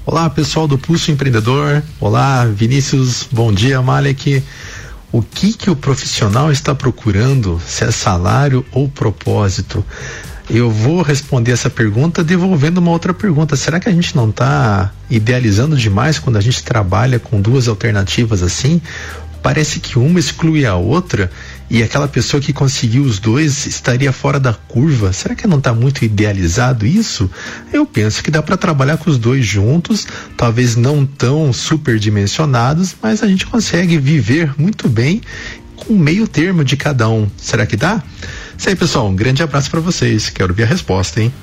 [0.05, 4.41] Olá pessoal do Pulso Empreendedor, olá Vinícius, bom dia Malek
[5.11, 9.85] o que que o profissional está procurando, se é salário ou propósito.
[10.49, 13.55] Eu vou responder essa pergunta devolvendo uma outra pergunta.
[13.55, 18.41] Será que a gente não está idealizando demais quando a gente trabalha com duas alternativas
[18.41, 18.81] assim?
[19.41, 21.31] Parece que uma exclui a outra
[21.71, 25.13] e aquela pessoa que conseguiu os dois estaria fora da curva.
[25.13, 27.31] Será que não está muito idealizado isso?
[27.71, 30.05] Eu penso que dá para trabalhar com os dois juntos,
[30.35, 35.21] talvez não tão superdimensionados, mas a gente consegue viver muito bem
[35.77, 37.29] com meio termo de cada um.
[37.37, 38.03] Será que dá?
[38.57, 39.07] Isso aí, pessoal.
[39.07, 40.29] Um grande abraço para vocês.
[40.29, 41.33] Quero ver a resposta, hein?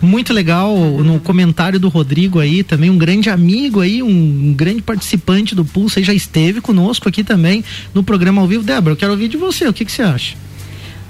[0.00, 5.54] Muito legal no comentário do Rodrigo aí, também um grande amigo aí, um, grande participante
[5.54, 8.62] do Pulso aí, já esteve conosco aqui também no programa ao vivo.
[8.62, 10.36] Débora, eu quero ouvir de você, o que, que você acha?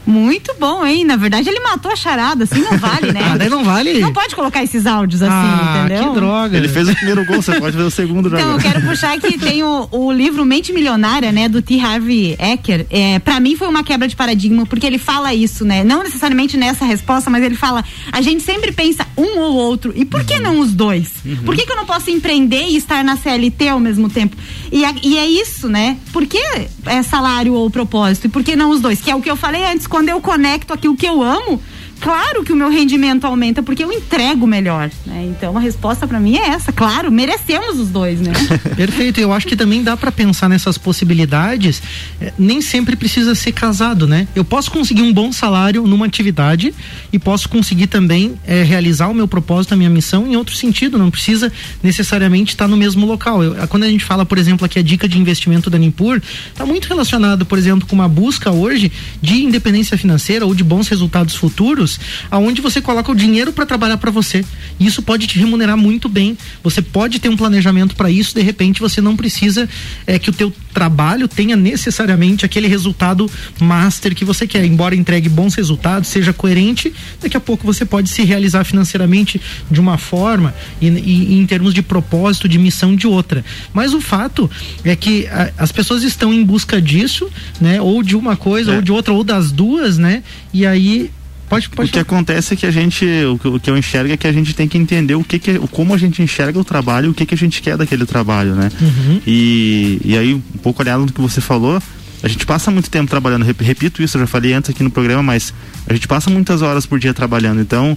[0.06, 1.04] Muito bom, hein?
[1.04, 3.20] Na verdade, ele matou a charada, assim não vale, né?
[3.26, 3.98] ah, daí não vale.
[3.98, 6.08] Não pode colocar esses áudios assim, ah, entendeu?
[6.08, 6.56] Que droga.
[6.56, 9.36] Ele fez o primeiro gol, você pode ver o segundo Então, eu quero puxar que
[9.36, 11.80] tem o, o, livro Mente Milionária, né, do T.
[11.80, 12.86] Harvey Ecker.
[12.88, 15.82] É, para mim foi uma quebra de paradigma, porque ele fala isso, né?
[15.82, 19.92] Não necessariamente nessa resposta, mas ele fala: a gente sempre pensa um ou outro.
[19.96, 20.42] E por que uhum.
[20.42, 21.12] não os dois?
[21.24, 21.36] Uhum.
[21.44, 24.36] Por que, que eu não posso empreender e estar na CLT ao mesmo tempo?
[24.70, 25.96] E, a, e é isso, né?
[26.12, 26.38] Por que
[26.86, 28.26] é salário ou propósito?
[28.26, 29.00] E por que não os dois?
[29.00, 31.58] Que é o que eu falei antes, quando eu conecto aquilo que eu amo,
[32.00, 35.26] claro que o meu rendimento aumenta porque eu entrego melhor, né?
[35.30, 38.32] Então a resposta para mim é essa, claro, merecemos os dois, né?
[38.76, 39.20] Perfeito.
[39.20, 41.82] Eu acho que também dá para pensar nessas possibilidades.
[42.20, 44.28] É, nem sempre precisa ser casado, né?
[44.34, 46.74] Eu posso conseguir um bom salário numa atividade
[47.12, 50.98] e posso conseguir também é, realizar o meu propósito, a minha missão em outro sentido.
[50.98, 53.42] Não precisa necessariamente estar no mesmo local.
[53.42, 56.66] Eu, quando a gente fala, por exemplo, aqui a dica de investimento da Nimpur, está
[56.66, 58.90] muito relacionado, por exemplo, com uma busca hoje
[59.22, 61.85] de independência financeira ou de bons resultados futuros
[62.30, 64.44] aonde você coloca o dinheiro para trabalhar para você.
[64.78, 66.36] Isso pode te remunerar muito bem.
[66.62, 69.68] Você pode ter um planejamento para isso, de repente você não precisa
[70.06, 73.30] é, que o teu trabalho tenha necessariamente aquele resultado
[73.60, 74.64] master que você quer.
[74.64, 79.80] Embora entregue bons resultados, seja coerente, daqui a pouco você pode se realizar financeiramente de
[79.80, 83.44] uma forma e, e, e em termos de propósito, de missão de outra.
[83.72, 84.50] Mas o fato
[84.84, 87.30] é que a, as pessoas estão em busca disso,
[87.60, 87.80] né?
[87.80, 88.76] Ou de uma coisa, é.
[88.76, 90.22] ou de outra, ou das duas, né?
[90.52, 91.10] E aí
[91.48, 93.06] Pode, pode o que acontece é que a gente,
[93.44, 95.94] o que, eu enxergo é que a gente tem que entender o que, que como
[95.94, 98.70] a gente enxerga o trabalho, o que, que a gente quer daquele trabalho, né?
[98.80, 99.20] Uhum.
[99.26, 101.80] E, e aí, um pouco olhando no que você falou,
[102.22, 105.22] a gente passa muito tempo trabalhando, repito isso, eu já falei antes aqui no programa,
[105.22, 105.54] mas
[105.86, 107.96] a gente passa muitas horas por dia trabalhando, então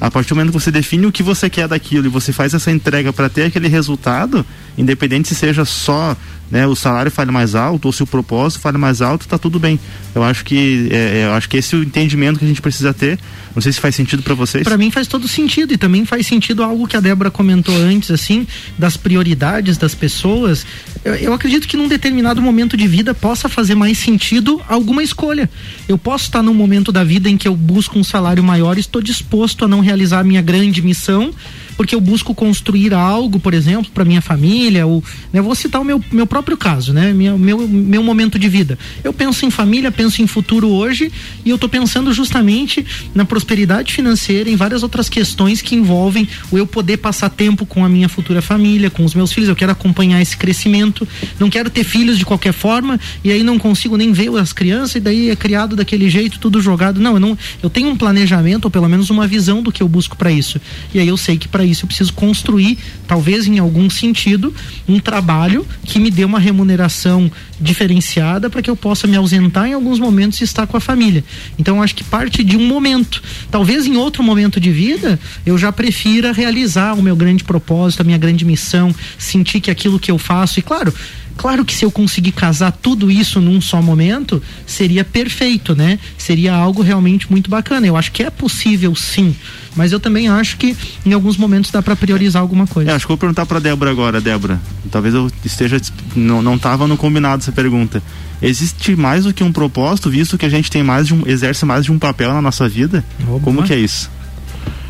[0.00, 2.54] a partir do momento que você define o que você quer daquilo e você faz
[2.54, 4.44] essa entrega para ter aquele resultado,
[4.76, 6.16] independente se seja só
[6.50, 9.58] né, o salário fale mais alto ou se o propósito fale mais alto, tá tudo
[9.58, 9.78] bem.
[10.14, 12.62] Eu acho que é, é eu acho que esse é o entendimento que a gente
[12.62, 13.18] precisa ter.
[13.54, 14.62] Não sei se faz sentido para vocês.
[14.62, 18.10] Para mim faz todo sentido e também faz sentido algo que a Débora comentou antes,
[18.10, 18.46] assim,
[18.78, 20.64] das prioridades das pessoas.
[21.04, 25.50] Eu, eu acredito que num determinado momento de vida possa fazer mais sentido alguma escolha.
[25.88, 28.80] Eu posso estar num momento da vida em que eu busco um salário maior e
[28.80, 31.32] estou disposto a não realizar a minha grande missão
[31.76, 35.02] porque eu busco construir algo, por exemplo, para minha família, ou
[35.32, 37.12] né, vou citar o meu, meu próprio caso, né?
[37.12, 38.78] Meu, meu, meu momento de vida.
[39.04, 41.12] Eu penso em família, penso em futuro hoje
[41.44, 46.58] e eu estou pensando justamente na prosperidade financeira, em várias outras questões que envolvem o
[46.58, 49.48] eu poder passar tempo com a minha futura família, com os meus filhos.
[49.48, 51.06] Eu quero acompanhar esse crescimento.
[51.38, 54.96] Não quero ter filhos de qualquer forma e aí não consigo nem ver as crianças
[54.96, 57.00] e daí é criado daquele jeito, tudo jogado.
[57.00, 59.88] Não, eu não, eu tenho um planejamento ou pelo menos uma visão do que eu
[59.88, 60.60] busco para isso.
[60.94, 64.54] E aí eu sei que para isso eu preciso construir, talvez em algum sentido,
[64.88, 69.72] um trabalho que me dê uma remuneração diferenciada para que eu possa me ausentar em
[69.72, 71.24] alguns momentos e estar com a família.
[71.58, 73.22] Então, acho que parte de um momento.
[73.50, 78.04] Talvez em outro momento de vida eu já prefira realizar o meu grande propósito, a
[78.04, 80.92] minha grande missão, sentir que aquilo que eu faço, e claro,
[81.36, 85.98] Claro que se eu conseguir casar tudo isso num só momento, seria perfeito, né?
[86.16, 87.86] Seria algo realmente muito bacana.
[87.86, 89.34] Eu acho que é possível sim,
[89.74, 92.90] mas eu também acho que em alguns momentos dá para priorizar alguma coisa.
[92.90, 94.60] É, acho que vou perguntar para Débora agora, Débora.
[94.90, 95.80] Talvez eu esteja
[96.14, 98.02] não não tava no combinado essa pergunta.
[98.40, 101.64] Existe mais do que um propósito, visto que a gente tem mais de um exerce
[101.64, 103.04] mais de um papel na nossa vida?
[103.42, 104.10] Como que é isso?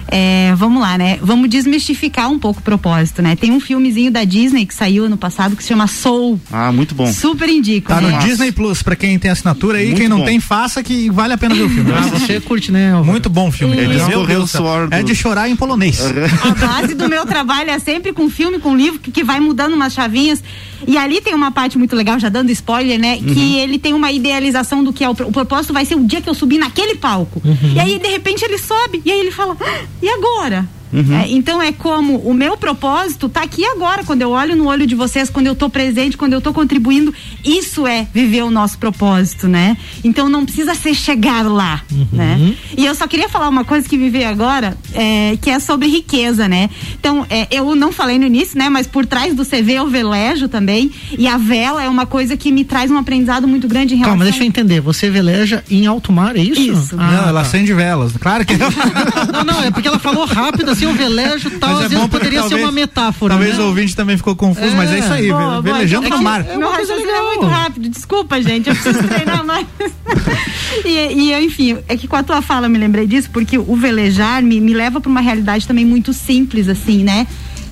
[0.08, 1.18] É, vamos lá, né?
[1.20, 3.34] Vamos desmistificar um pouco o propósito, né?
[3.34, 6.40] Tem um filmezinho da Disney que saiu ano passado que se chama Soul.
[6.52, 7.12] Ah, muito bom.
[7.12, 7.88] Super indico.
[7.88, 8.10] Tá né?
[8.12, 10.24] no Disney Plus, pra quem tem assinatura aí, Muito quem não bom.
[10.24, 11.90] tem, faça que vale a pena ver o filme.
[11.92, 12.92] Ah, você curte, né?
[12.92, 13.10] Álvaro?
[13.10, 13.76] Muito bom o filme.
[13.76, 14.60] Ele Meu escorreu Deus o do céu.
[14.62, 16.00] suor do- É de chorar em polonês.
[16.00, 19.74] A base do meu trabalho é sempre com filme, com livro, que, que vai mudando
[19.74, 20.42] umas chavinhas.
[20.86, 23.16] E ali tem uma parte muito legal, já dando spoiler, né?
[23.18, 26.20] Que ele tem uma idealização do que é o, o propósito vai ser o dia
[26.20, 27.42] que eu subir naquele palco.
[27.74, 29.02] E aí, de repente, ele sobe.
[29.04, 30.68] E aí ele fala, "Ah, e agora?
[30.92, 34.86] É, então é como o meu propósito tá aqui agora, quando eu olho no olho
[34.86, 37.12] de vocês, quando eu tô presente, quando eu tô contribuindo,
[37.44, 39.76] isso é viver o nosso propósito, né?
[40.04, 41.82] Então não precisa ser chegar lá,
[42.12, 42.54] né?
[42.76, 45.88] E eu só queria falar uma coisa que me veio agora, é, que é sobre
[45.88, 46.70] riqueza, né?
[46.98, 48.68] Então, é, eu não falei no início, né?
[48.68, 52.50] Mas por trás do CV eu velejo também, e a vela é uma coisa que
[52.52, 54.18] me traz um aprendizado muito grande em relação...
[54.18, 54.80] Calma, deixa eu entender.
[54.80, 56.60] Você veleja em alto mar, é isso?
[56.60, 56.96] Isso.
[56.98, 57.46] Ah, não, ela tá.
[57.46, 58.12] acende velas.
[58.16, 58.54] Claro que
[59.32, 62.06] Não, não, é porque ela falou rápido, assim, o velejo tal, Mas às é vezes
[62.08, 63.34] poderia ser talvez- uma metáfora.
[63.34, 63.64] Talvez né?
[63.64, 65.62] o ouvinte também ficou confuso, mas é isso aí, Boa, boa.
[65.62, 66.46] velejando É no que mar.
[66.46, 67.88] é Meu raciocínio é muito rápido.
[67.88, 68.68] Desculpa, gente.
[68.68, 69.66] Eu preciso treinar mais.
[70.84, 70.88] e,
[71.30, 74.42] e, enfim, é que com a tua fala eu me lembrei disso, porque o velejar
[74.42, 77.26] me, me leva para uma realidade também muito simples, assim, né?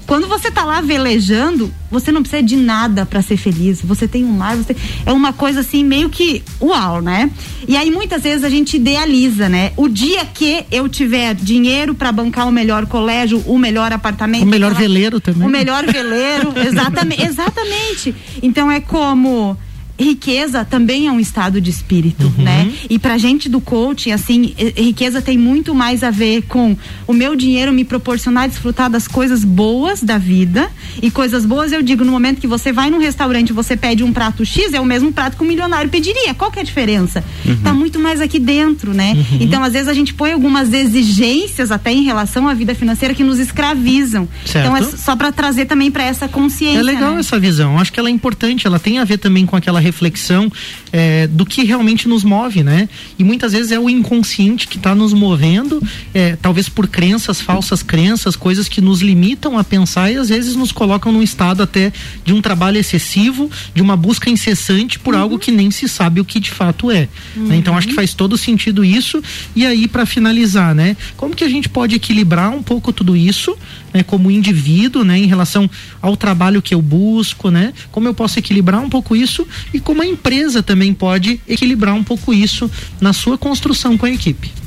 [0.06, 3.80] Quando você tá lá velejando, você não precisa de nada para ser feliz.
[3.82, 4.76] Você tem um mar, você
[5.06, 7.30] é uma coisa assim meio que uau, né?
[7.66, 9.72] E aí muitas vezes a gente idealiza, né?
[9.76, 14.46] O dia que eu tiver dinheiro para bancar o melhor colégio, o melhor apartamento, O
[14.46, 15.48] melhor aquela- veleiro também.
[15.48, 18.14] o melhor veleiro, exatamente, exatamente.
[18.42, 19.56] Então é como
[20.04, 22.44] riqueza também é um estado de espírito, Uhum.
[22.44, 22.72] né?
[22.88, 26.76] E pra gente do coaching, assim, riqueza tem muito mais a ver com
[27.06, 30.70] o meu dinheiro me proporcionar desfrutar das coisas boas da vida.
[31.02, 34.12] E coisas boas, eu digo, no momento que você vai num restaurante, você pede um
[34.12, 36.34] prato X, é o mesmo prato que um milionário pediria.
[36.34, 37.24] Qual que é a diferença?
[37.44, 37.56] Uhum.
[37.62, 39.16] Tá muito mais aqui dentro, né?
[39.40, 43.24] Então, às vezes a gente põe algumas exigências até em relação à vida financeira que
[43.24, 44.28] nos escravizam.
[44.44, 44.64] Certo.
[44.66, 46.78] Então, é só para trazer também para essa consciência.
[46.80, 47.20] É legal né?
[47.20, 47.78] essa visão.
[47.78, 48.66] Acho que ela é importante.
[48.66, 50.50] Ela tem a ver também com aquela reflexão
[50.92, 52.88] é, do que realmente nos move, né?
[53.18, 55.80] E muitas vezes é o inconsciente que está nos movendo,
[56.12, 60.56] é, talvez por crenças, falsas crenças, coisas que nos limitam a pensar e às vezes
[60.56, 61.92] nos colocam num estado até
[62.24, 66.24] de um trabalho excessivo, de uma busca incessante por algo que nem se sabe o
[66.24, 67.08] que de fato é.
[67.36, 67.56] né?
[67.56, 69.22] Então acho que faz todo sentido isso.
[69.54, 70.96] E aí para finalizar, né?
[71.16, 73.56] Como que a gente pode equilibrar um pouco tudo isso,
[73.94, 74.02] né?
[74.02, 75.16] Como indivíduo, né?
[75.18, 75.70] Em relação
[76.02, 77.72] ao trabalho que eu busco, né?
[77.92, 82.02] Como eu posso equilibrar um pouco isso e como a empresa também pode equilibrar um
[82.02, 82.68] pouco isso
[83.00, 84.64] na sua construção com a equipe.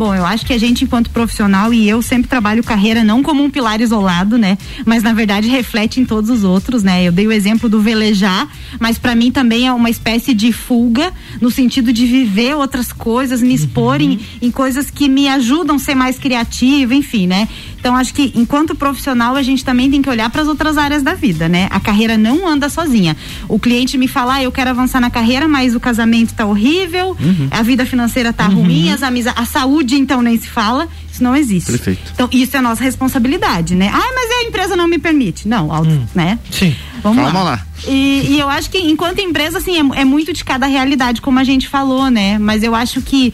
[0.00, 3.42] Bom, eu acho que a gente, enquanto profissional, e eu sempre trabalho carreira não como
[3.42, 4.56] um pilar isolado, né?
[4.86, 7.06] Mas na verdade reflete em todos os outros, né?
[7.06, 8.48] Eu dei o exemplo do velejar,
[8.78, 13.42] mas para mim também é uma espécie de fuga, no sentido de viver outras coisas,
[13.42, 17.46] me expor em, em coisas que me ajudam a ser mais criativa, enfim, né?
[17.80, 21.02] Então acho que enquanto profissional a gente também tem que olhar para as outras áreas
[21.02, 21.66] da vida, né?
[21.70, 23.16] A carreira não anda sozinha.
[23.48, 27.16] O cliente me fala, ah, eu quero avançar na carreira, mas o casamento tá horrível,
[27.50, 30.86] a vida financeira tá ruim, as amizades, a saúde então nem se fala.
[31.10, 31.72] Isso não existe.
[31.72, 32.12] Perfeito.
[32.14, 33.90] Então isso é nossa responsabilidade, né?
[33.92, 35.48] Ah, mas a empresa não me permite.
[35.48, 36.38] Não, auto, né?
[36.50, 36.74] Sim.
[37.02, 37.50] Vamos Calma lá.
[37.50, 37.66] lá.
[37.88, 41.38] E, e eu acho que enquanto empresa, assim, é, é muito de cada realidade, como
[41.38, 42.38] a gente falou, né?
[42.38, 43.32] Mas eu acho que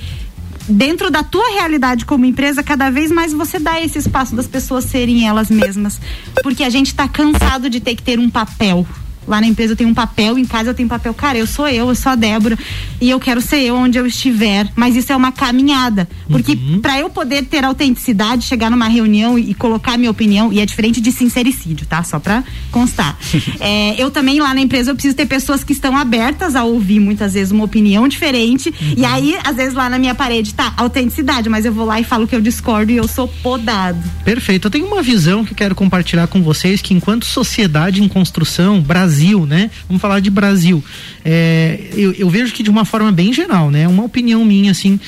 [0.69, 4.85] dentro da tua realidade como empresa, cada vez mais você dá esse espaço das pessoas
[4.85, 6.01] serem elas mesmas.
[6.43, 8.87] Porque a gente tá cansado de ter que ter um papel.
[9.27, 11.13] Lá na empresa eu tenho um papel, em casa eu tenho um papel.
[11.15, 12.59] Cara, eu sou eu, eu sou a Débora
[13.01, 14.69] e eu quero ser eu onde eu estiver.
[14.75, 16.09] Mas isso é uma caminhada.
[16.29, 20.61] Porque para eu poder ter autenticidade, chegar numa reunião e, e colocar minha opinião, e
[20.61, 22.03] é diferente de sincericídio, tá?
[22.03, 23.17] Só pra constar.
[23.59, 27.01] É, eu também lá na empresa eu preciso ter pessoas que estão abertas a ouvir
[27.01, 28.73] muitas vezes uma opinião diferente.
[28.97, 32.05] E aí, às vezes lá na minha parede tá autenticidade, mas eu vou lá e
[32.05, 33.99] falo que eu discordo e eu sou podado.
[34.25, 34.67] Perfeito.
[34.67, 39.16] Eu tenho uma visão que quero compartilhar com vocês que enquanto sociedade em construção, Brasil,
[39.47, 39.71] né?
[39.89, 40.83] Vamos falar de Brasil.
[41.25, 43.89] É, eu, eu vejo que de uma forma bem geral, né?
[43.89, 44.99] Uma opinião minha, assim.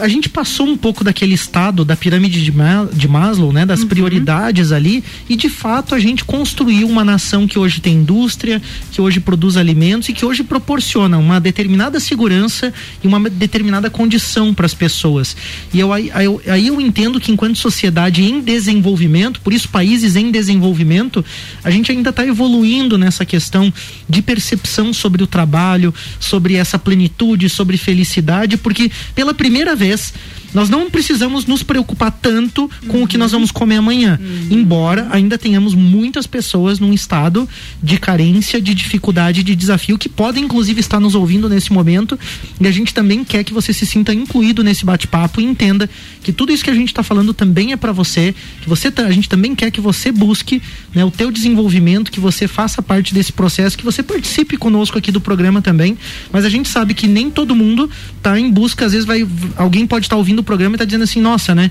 [0.00, 3.66] A gente passou um pouco daquele estado da pirâmide de, Ma de Maslow, né?
[3.66, 8.62] Das prioridades ali e de fato a gente construiu uma nação que hoje tem indústria,
[8.92, 12.72] que hoje produz alimentos e que hoje proporciona uma determinada segurança
[13.02, 15.36] e uma determinada condição para as pessoas.
[15.72, 20.16] E eu, aí eu, aí eu entendo que enquanto sociedade em desenvolvimento, por isso países
[20.16, 21.24] em desenvolvimento,
[21.64, 23.72] a gente ainda está evoluindo nessa questão
[24.08, 30.12] de percepção sobre o trabalho, sobre essa plenitude, sobre felicidade, porque pela primeira vez japonês
[30.54, 33.02] nós não precisamos nos preocupar tanto com uhum.
[33.04, 34.18] o que nós vamos comer amanhã.
[34.20, 34.58] Uhum.
[34.58, 37.48] Embora ainda tenhamos muitas pessoas num estado
[37.82, 42.18] de carência, de dificuldade, de desafio, que podem inclusive estar nos ouvindo nesse momento.
[42.60, 45.88] E a gente também quer que você se sinta incluído nesse bate-papo e entenda
[46.22, 49.04] que tudo isso que a gente está falando também é para você, que você tá,
[49.04, 50.62] a gente também quer que você busque
[50.94, 55.12] né, o teu desenvolvimento, que você faça parte desse processo, que você participe conosco aqui
[55.12, 55.96] do programa também.
[56.32, 59.26] Mas a gente sabe que nem todo mundo está em busca, às vezes vai
[59.56, 61.70] alguém pode estar tá ouvindo o programa e está dizendo assim, nossa, né?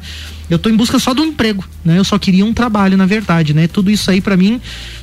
[0.49, 1.97] Eu estou em busca só um emprego, né?
[1.97, 3.67] Eu só queria um trabalho, na verdade, né?
[3.67, 4.61] Tudo isso aí para mim,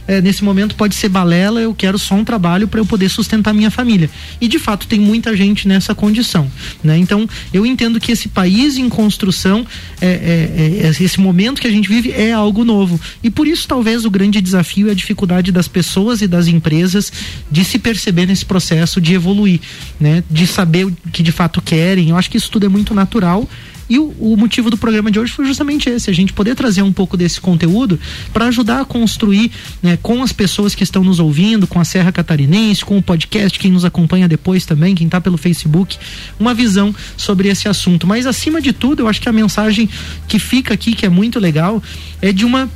[0.08, 1.60] é, nesse momento pode ser balela.
[1.60, 4.08] Eu quero só um trabalho para eu poder sustentar minha família.
[4.40, 6.50] E de fato tem muita gente nessa condição,
[6.82, 6.96] né?
[6.96, 9.66] Então eu entendo que esse país em construção,
[10.00, 12.98] é, é, é, esse momento que a gente vive é algo novo.
[13.22, 17.12] E por isso talvez o grande desafio é a dificuldade das pessoas e das empresas
[17.50, 19.60] de se perceber nesse processo, de evoluir,
[20.00, 20.24] né?
[20.30, 22.10] De saber o que de fato querem.
[22.10, 23.48] Eu acho que isso tudo é muito natural
[23.88, 26.82] e o, o, motivo do programa de hoje foi justamente esse: a gente poder trazer
[26.82, 27.98] um pouco desse conteúdo
[28.32, 29.50] para ajudar a construir
[29.82, 33.58] né, com as pessoas que estão nos ouvindo, com a Serra Catarinense, com o podcast,
[33.58, 35.98] quem nos acompanha depois também, quem está pelo Facebook,
[36.38, 38.06] uma visão sobre esse assunto.
[38.06, 39.88] Mas acima de tudo, eu acho que a mensagem
[40.26, 41.82] que fica aqui, que é muito legal,
[42.22, 42.70] é de uma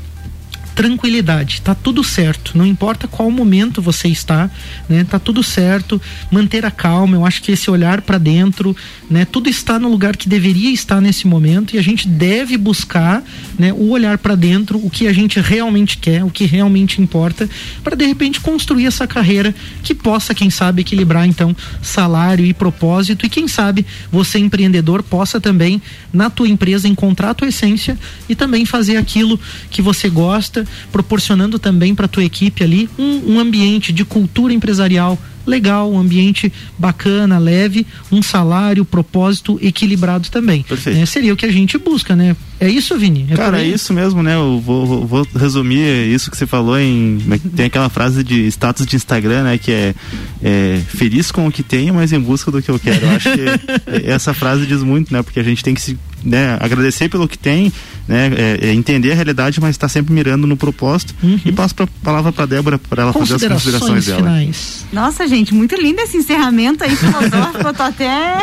[0.78, 4.48] tranquilidade, tá tudo certo, não importa qual momento você está,
[4.88, 5.02] né?
[5.02, 6.00] Tá tudo certo,
[6.30, 8.76] manter a calma, eu acho que esse olhar para dentro,
[9.10, 9.24] né?
[9.24, 13.24] Tudo está no lugar que deveria estar nesse momento e a gente deve buscar,
[13.58, 17.50] né, o olhar para dentro, o que a gente realmente quer, o que realmente importa,
[17.82, 19.52] para de repente construir essa carreira
[19.82, 25.40] que possa, quem sabe, equilibrar então salário e propósito e quem sabe você empreendedor possa
[25.40, 27.98] também na tua empresa encontrar a tua essência
[28.28, 29.40] e também fazer aquilo
[29.72, 34.52] que você gosta proporcionando também para a tua equipe ali um, um ambiente de cultura
[34.52, 40.62] empresarial legal, um ambiente bacana, leve, um salário, propósito equilibrado também.
[40.62, 40.98] Perfeito.
[40.98, 41.06] Né?
[41.06, 42.36] Seria o que a gente busca, né?
[42.60, 43.26] É isso, Vini?
[43.30, 44.34] É Cara, é isso mesmo, né?
[44.34, 47.18] Eu vou, vou, resumir isso que você falou em.
[47.24, 49.58] Né, tem aquela frase de status de Instagram, né?
[49.58, 49.94] Que é,
[50.42, 53.06] é feliz com o que tenho, mas em busca do que eu quero.
[53.06, 55.22] Eu acho que essa frase diz muito, né?
[55.22, 57.72] Porque a gente tem que se né, agradecer pelo que tem,
[58.08, 61.14] né, é, é entender a realidade, mas estar tá sempre mirando no propósito.
[61.22, 61.38] Uhum.
[61.44, 64.22] E passo a palavra para Débora para ela fazer as considerações dela.
[64.22, 64.86] Finais.
[64.90, 67.58] Nossa, gente, muito lindo esse encerramento aí filosófico.
[67.68, 68.38] eu tô até.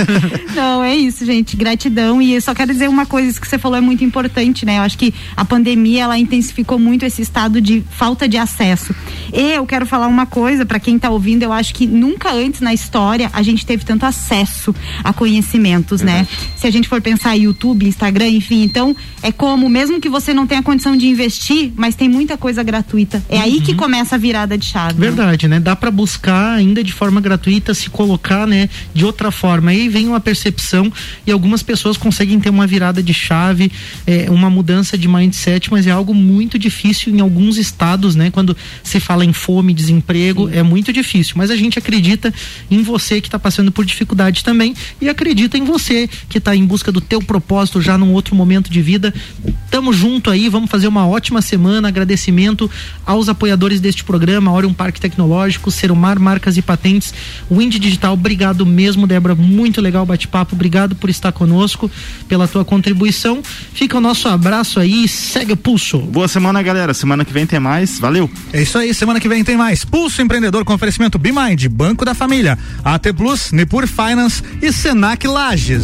[0.56, 1.54] Não, é isso, gente.
[1.56, 2.22] Gratidão.
[2.22, 4.78] E eu só quero dizer uma coisa que você falou é muito importante, né?
[4.78, 8.94] Eu acho que a pandemia ela intensificou muito esse estado de falta de acesso.
[9.32, 12.60] E eu quero falar uma coisa para quem está ouvindo, eu acho que nunca antes
[12.60, 16.12] na história a gente teve tanto acesso a conhecimentos, né?
[16.12, 16.18] uhum.
[16.20, 16.28] né?
[16.56, 20.34] Se a gente for pensar em YouTube, Instagram, enfim, então é como mesmo que você
[20.34, 23.22] não tenha condição de investir, mas tem muita coisa gratuita.
[23.28, 23.42] É uhum.
[23.42, 23.76] aí que uhum.
[23.76, 24.94] começa a virada de chave.
[24.98, 25.60] Verdade, né?
[25.60, 29.70] Dá para buscar ainda de forma gratuita se colocar, né, de outra forma.
[29.70, 30.92] Aí vem uma percepção
[31.26, 33.72] e algumas pessoas conseguem ter uma virada de chave chave,
[34.06, 38.30] é, uma mudança de mindset, mas é algo muito difícil em alguns estados, né?
[38.30, 40.56] Quando se fala em fome, desemprego, Sim.
[40.56, 41.34] é muito difícil.
[41.36, 42.32] Mas a gente acredita
[42.70, 46.64] em você que está passando por dificuldade também e acredita em você que está em
[46.64, 48.91] busca do teu propósito já num outro momento de vida.
[49.70, 51.88] Tamo junto aí, vamos fazer uma ótima semana.
[51.88, 52.70] Agradecimento
[53.06, 57.14] aos apoiadores deste programa, Orion Parque Tecnológico, Serumar Marcas e Patentes,
[57.50, 58.14] Wind Digital.
[58.14, 59.34] Obrigado mesmo, Débora.
[59.34, 60.54] Muito legal o bate-papo.
[60.54, 61.90] Obrigado por estar conosco,
[62.28, 63.42] pela tua contribuição
[63.82, 65.98] fica o nosso abraço aí, segue o pulso.
[65.98, 66.94] Boa semana, galera.
[66.94, 67.98] Semana que vem tem mais.
[67.98, 68.30] Valeu.
[68.52, 69.84] É isso aí, semana que vem tem mais.
[69.84, 75.82] Pulso Empreendedor com oferecimento Bimind, Banco da Família, AT Plus, Nipur Finance e Senac Lages.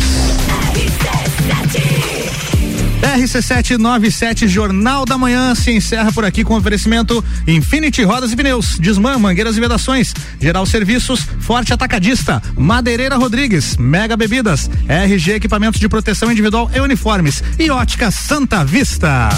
[3.03, 9.19] RC797 Jornal da Manhã se encerra por aqui com oferecimento Infinity Rodas e Pneus, Desmã,
[9.19, 16.31] Mangueiras e Vedações, Geral Serviços, Forte Atacadista, Madeireira Rodrigues, Mega Bebidas, RG Equipamentos de Proteção
[16.31, 19.29] Individual e Uniformes e Ótica Santa Vista.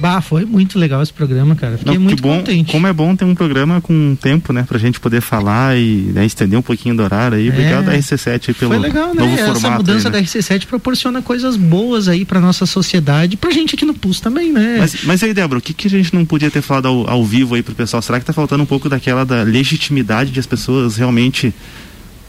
[0.00, 1.76] Bah, foi muito legal esse programa, cara.
[1.76, 2.70] Fiquei Não, muito bom, contente.
[2.70, 4.64] Como é bom ter um programa com tempo, né?
[4.66, 7.48] Pra gente poder falar e né, estender um pouquinho do horário aí.
[7.48, 7.92] Obrigado é.
[7.92, 9.22] da RC7 pelo foi legal, né?
[9.22, 9.58] novo Essa formato.
[9.58, 10.20] Essa mudança aí, né?
[10.20, 14.52] da RC7 proporciona coisas boas aí pra nossa sociedade, pra gente aqui no PUS também,
[14.52, 14.76] né?
[14.78, 17.24] Mas, mas aí, Débora, o que, que a gente não podia ter falado ao, ao
[17.24, 18.00] vivo aí pro pessoal?
[18.00, 21.52] Será que tá faltando um pouco daquela da legitimidade de as pessoas realmente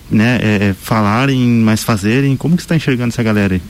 [0.09, 2.35] né, é, é falarem, mas fazerem?
[2.35, 3.61] Como que você está enxergando essa galera aí?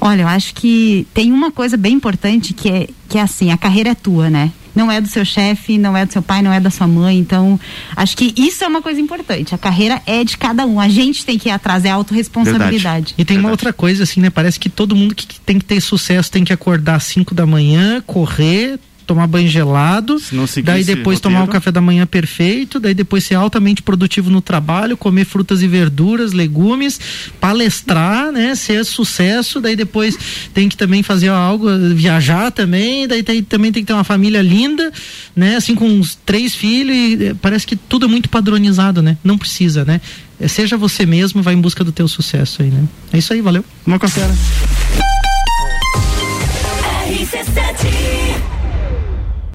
[0.00, 3.56] Olha, eu acho que tem uma coisa bem importante que é, que é assim, a
[3.56, 4.52] carreira é tua, né?
[4.74, 7.18] Não é do seu chefe, não é do seu pai, não é da sua mãe.
[7.18, 7.58] Então,
[7.96, 9.52] acho que isso é uma coisa importante.
[9.52, 10.78] A carreira é de cada um.
[10.78, 13.14] A gente tem que ir atrás, é autorresponsabilidade.
[13.18, 13.40] E tem Verdade.
[13.40, 14.30] uma outra coisa, assim, né?
[14.30, 17.44] Parece que todo mundo que tem que ter sucesso tem que acordar às 5 da
[17.44, 18.78] manhã, correr,
[19.08, 20.18] tomar banho gelado,
[20.62, 24.98] daí depois tomar o café da manhã perfeito, daí depois ser altamente produtivo no trabalho,
[24.98, 27.00] comer frutas e verduras, legumes,
[27.40, 28.54] palestrar, né?
[28.54, 30.14] Ser sucesso, daí depois
[30.52, 34.42] tem que também fazer algo, viajar também, daí tem, também tem que ter uma família
[34.42, 34.92] linda,
[35.34, 35.56] né?
[35.56, 39.16] Assim com uns três filhos e eh, parece que tudo é muito padronizado, né?
[39.24, 40.02] Não precisa, né?
[40.38, 42.84] É, seja você mesmo, vai em busca do teu sucesso aí, né?
[43.10, 43.64] É isso aí, valeu.
[43.86, 44.20] Uma café.
[47.08, 48.57] RC7